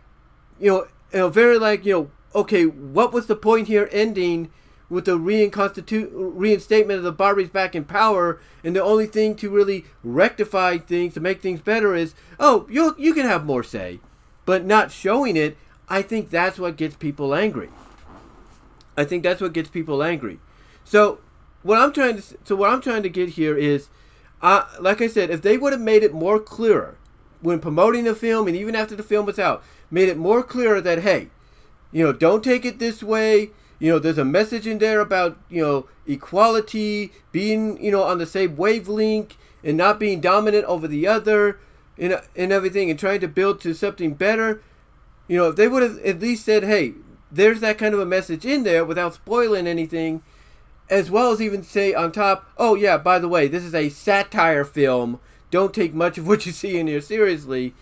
you 0.57 0.69
know, 0.69 0.87
you 1.11 1.19
know, 1.19 1.29
very 1.29 1.59
like 1.59 1.85
you 1.85 1.91
know, 1.91 2.11
okay, 2.33 2.65
what 2.65 3.11
was 3.11 3.27
the 3.27 3.35
point 3.35 3.67
here 3.67 3.89
ending? 3.91 4.51
With 4.89 5.05
the 5.05 5.17
reinstatement 5.17 6.97
of 6.97 7.03
the 7.03 7.13
Barbies 7.13 7.51
back 7.51 7.75
in 7.75 7.85
power, 7.85 8.39
and 8.63 8.75
the 8.75 8.83
only 8.83 9.07
thing 9.07 9.35
to 9.37 9.49
really 9.49 9.85
rectify 10.03 10.77
things 10.77 11.13
to 11.15 11.19
make 11.19 11.41
things 11.41 11.61
better 11.61 11.95
is, 11.95 12.13
oh, 12.39 12.67
you 12.69 12.95
you 12.97 13.13
can 13.13 13.25
have 13.25 13.45
more 13.45 13.63
say, 13.63 13.99
but 14.45 14.65
not 14.65 14.91
showing 14.91 15.35
it. 15.35 15.57
I 15.89 16.01
think 16.01 16.29
that's 16.29 16.59
what 16.59 16.77
gets 16.77 16.95
people 16.95 17.33
angry. 17.33 17.69
I 18.97 19.03
think 19.03 19.23
that's 19.23 19.41
what 19.41 19.53
gets 19.53 19.69
people 19.69 20.03
angry. 20.03 20.39
So 20.83 21.19
what 21.63 21.79
I'm 21.79 21.91
trying 21.91 22.17
to 22.17 22.23
so 22.43 22.55
what 22.55 22.69
I'm 22.69 22.81
trying 22.81 23.03
to 23.03 23.09
get 23.09 23.29
here 23.29 23.57
is, 23.57 23.89
uh, 24.41 24.65
like 24.79 25.01
I 25.01 25.07
said, 25.07 25.29
if 25.29 25.41
they 25.41 25.57
would 25.57 25.73
have 25.73 25.81
made 25.81 26.03
it 26.03 26.13
more 26.13 26.39
clearer 26.39 26.97
when 27.41 27.59
promoting 27.59 28.03
the 28.03 28.15
film 28.15 28.47
and 28.47 28.55
even 28.55 28.75
after 28.75 28.95
the 28.95 29.03
film 29.03 29.25
was 29.25 29.39
out, 29.39 29.63
made 29.89 30.09
it 30.09 30.17
more 30.17 30.43
clearer 30.43 30.79
that 30.81 30.99
hey, 30.99 31.29
you 31.91 32.03
know, 32.03 32.13
don't 32.13 32.43
take 32.43 32.65
it 32.65 32.77
this 32.77 33.01
way 33.01 33.49
you 33.79 33.91
know 33.91 33.99
there's 33.99 34.17
a 34.17 34.25
message 34.25 34.67
in 34.67 34.77
there 34.77 34.99
about 34.99 35.37
you 35.49 35.61
know 35.61 35.87
equality 36.07 37.11
being 37.31 37.81
you 37.83 37.91
know 37.91 38.03
on 38.03 38.17
the 38.17 38.25
same 38.25 38.55
wavelength 38.55 39.37
and 39.63 39.77
not 39.77 39.99
being 39.99 40.21
dominant 40.21 40.65
over 40.65 40.87
the 40.87 41.07
other 41.07 41.59
and, 41.97 42.21
and 42.35 42.51
everything 42.51 42.89
and 42.89 42.99
trying 42.99 43.19
to 43.19 43.27
build 43.27 43.59
to 43.61 43.73
something 43.73 44.13
better. 44.13 44.61
You 45.27 45.37
know 45.37 45.49
if 45.49 45.55
they 45.55 45.67
would 45.67 45.83
have 45.83 45.97
at 45.99 46.19
least 46.19 46.45
said 46.45 46.63
hey 46.63 46.93
there's 47.31 47.59
that 47.61 47.77
kind 47.77 47.93
of 47.93 47.99
a 47.99 48.05
message 48.05 48.45
in 48.45 48.63
there 48.63 48.85
without 48.85 49.15
spoiling 49.15 49.67
anything 49.67 50.21
as 50.89 51.09
well 51.09 51.31
as 51.31 51.41
even 51.41 51.63
say 51.63 51.93
on 51.93 52.11
top 52.11 52.47
oh 52.57 52.75
yeah 52.75 52.97
by 52.97 53.17
the 53.17 53.27
way 53.27 53.47
this 53.47 53.63
is 53.63 53.75
a 53.75 53.89
satire 53.89 54.63
film. 54.63 55.19
Don't 55.51 55.73
take 55.73 55.93
much 55.93 56.17
of 56.17 56.27
what 56.27 56.45
you 56.45 56.51
see 56.51 56.77
in 56.77 56.87
here 56.87 57.01
seriously. 57.01 57.73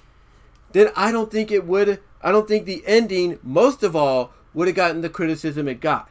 Then 0.72 0.90
i 0.96 1.12
don't 1.12 1.32
think 1.32 1.52
it 1.52 1.68
would 1.68 2.00
i 2.22 2.32
don't 2.32 2.48
think 2.48 2.66
the 2.66 2.84
ending 2.88 3.40
most 3.44 3.84
of 3.84 3.96
all 3.96 4.34
would 4.54 4.68
have 4.68 4.76
gotten 4.76 5.02
the 5.02 5.10
criticism 5.10 5.68
it 5.68 5.80
got. 5.80 6.10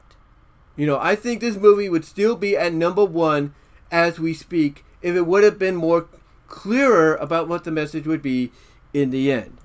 You 0.76 0.86
know, 0.86 0.98
I 0.98 1.14
think 1.14 1.40
this 1.40 1.56
movie 1.56 1.88
would 1.88 2.04
still 2.04 2.36
be 2.36 2.56
at 2.56 2.72
number 2.72 3.04
one 3.04 3.54
as 3.90 4.18
we 4.18 4.34
speak 4.34 4.84
if 5.02 5.14
it 5.14 5.26
would 5.26 5.44
have 5.44 5.58
been 5.58 5.76
more 5.76 6.06
clearer 6.48 7.16
about 7.16 7.48
what 7.48 7.64
the 7.64 7.70
message 7.70 8.06
would 8.06 8.22
be 8.22 8.52
in 8.94 9.10
the 9.10 9.30
end. 9.30 9.58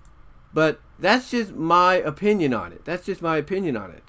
But 0.53 0.79
that's 0.99 1.31
just 1.31 1.53
my 1.53 1.95
opinion 1.95 2.53
on 2.53 2.71
it. 2.73 2.83
That's 2.85 3.05
just 3.05 3.21
my 3.21 3.37
opinion 3.37 3.77
on 3.77 3.91
it. 3.91 4.03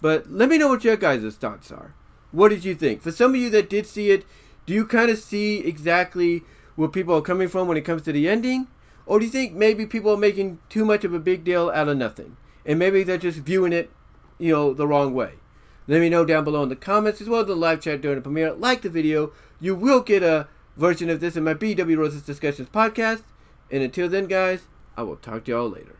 But 0.00 0.30
let 0.30 0.48
me 0.48 0.58
know 0.58 0.68
what 0.68 0.84
your 0.84 0.96
guys' 0.96 1.36
thoughts 1.36 1.70
are. 1.70 1.94
What 2.30 2.48
did 2.48 2.64
you 2.64 2.74
think? 2.74 3.02
For 3.02 3.12
some 3.12 3.34
of 3.34 3.40
you 3.40 3.50
that 3.50 3.70
did 3.70 3.86
see 3.86 4.10
it, 4.10 4.24
do 4.66 4.72
you 4.72 4.86
kind 4.86 5.10
of 5.10 5.18
see 5.18 5.58
exactly 5.58 6.42
where 6.76 6.88
people 6.88 7.14
are 7.14 7.22
coming 7.22 7.48
from 7.48 7.68
when 7.68 7.76
it 7.76 7.82
comes 7.84 8.02
to 8.02 8.12
the 8.12 8.28
ending? 8.28 8.68
Or 9.06 9.18
do 9.18 9.26
you 9.26 9.30
think 9.30 9.52
maybe 9.52 9.86
people 9.86 10.12
are 10.12 10.18
making 10.18 10.60
too 10.68 10.84
much 10.84 11.04
of 11.04 11.12
a 11.12 11.18
big 11.18 11.44
deal 11.44 11.70
out 11.70 11.88
of 11.88 11.96
nothing? 11.96 12.36
And 12.64 12.78
maybe 12.78 13.02
they're 13.02 13.18
just 13.18 13.38
viewing 13.38 13.72
it, 13.72 13.90
you 14.38 14.52
know, 14.52 14.72
the 14.72 14.86
wrong 14.86 15.14
way. 15.14 15.34
Let 15.88 16.00
me 16.00 16.08
know 16.08 16.24
down 16.24 16.44
below 16.44 16.62
in 16.62 16.68
the 16.68 16.76
comments 16.76 17.20
as 17.20 17.28
well 17.28 17.40
as 17.40 17.46
the 17.46 17.56
live 17.56 17.80
chat 17.80 18.00
during 18.00 18.16
the 18.16 18.22
premiere. 18.22 18.52
Like 18.52 18.82
the 18.82 18.90
video, 18.90 19.32
you 19.60 19.74
will 19.74 20.00
get 20.00 20.22
a 20.22 20.48
version 20.76 21.10
of 21.10 21.20
this 21.20 21.36
in 21.36 21.44
my 21.44 21.54
BW 21.54 21.96
Rosas 21.96 22.22
Discussions 22.22 22.68
podcast. 22.68 23.22
And 23.70 23.82
until 23.82 24.08
then, 24.08 24.26
guys, 24.26 24.62
I 24.96 25.02
will 25.02 25.16
talk 25.16 25.44
to 25.44 25.50
y'all 25.50 25.68
later. 25.68 25.96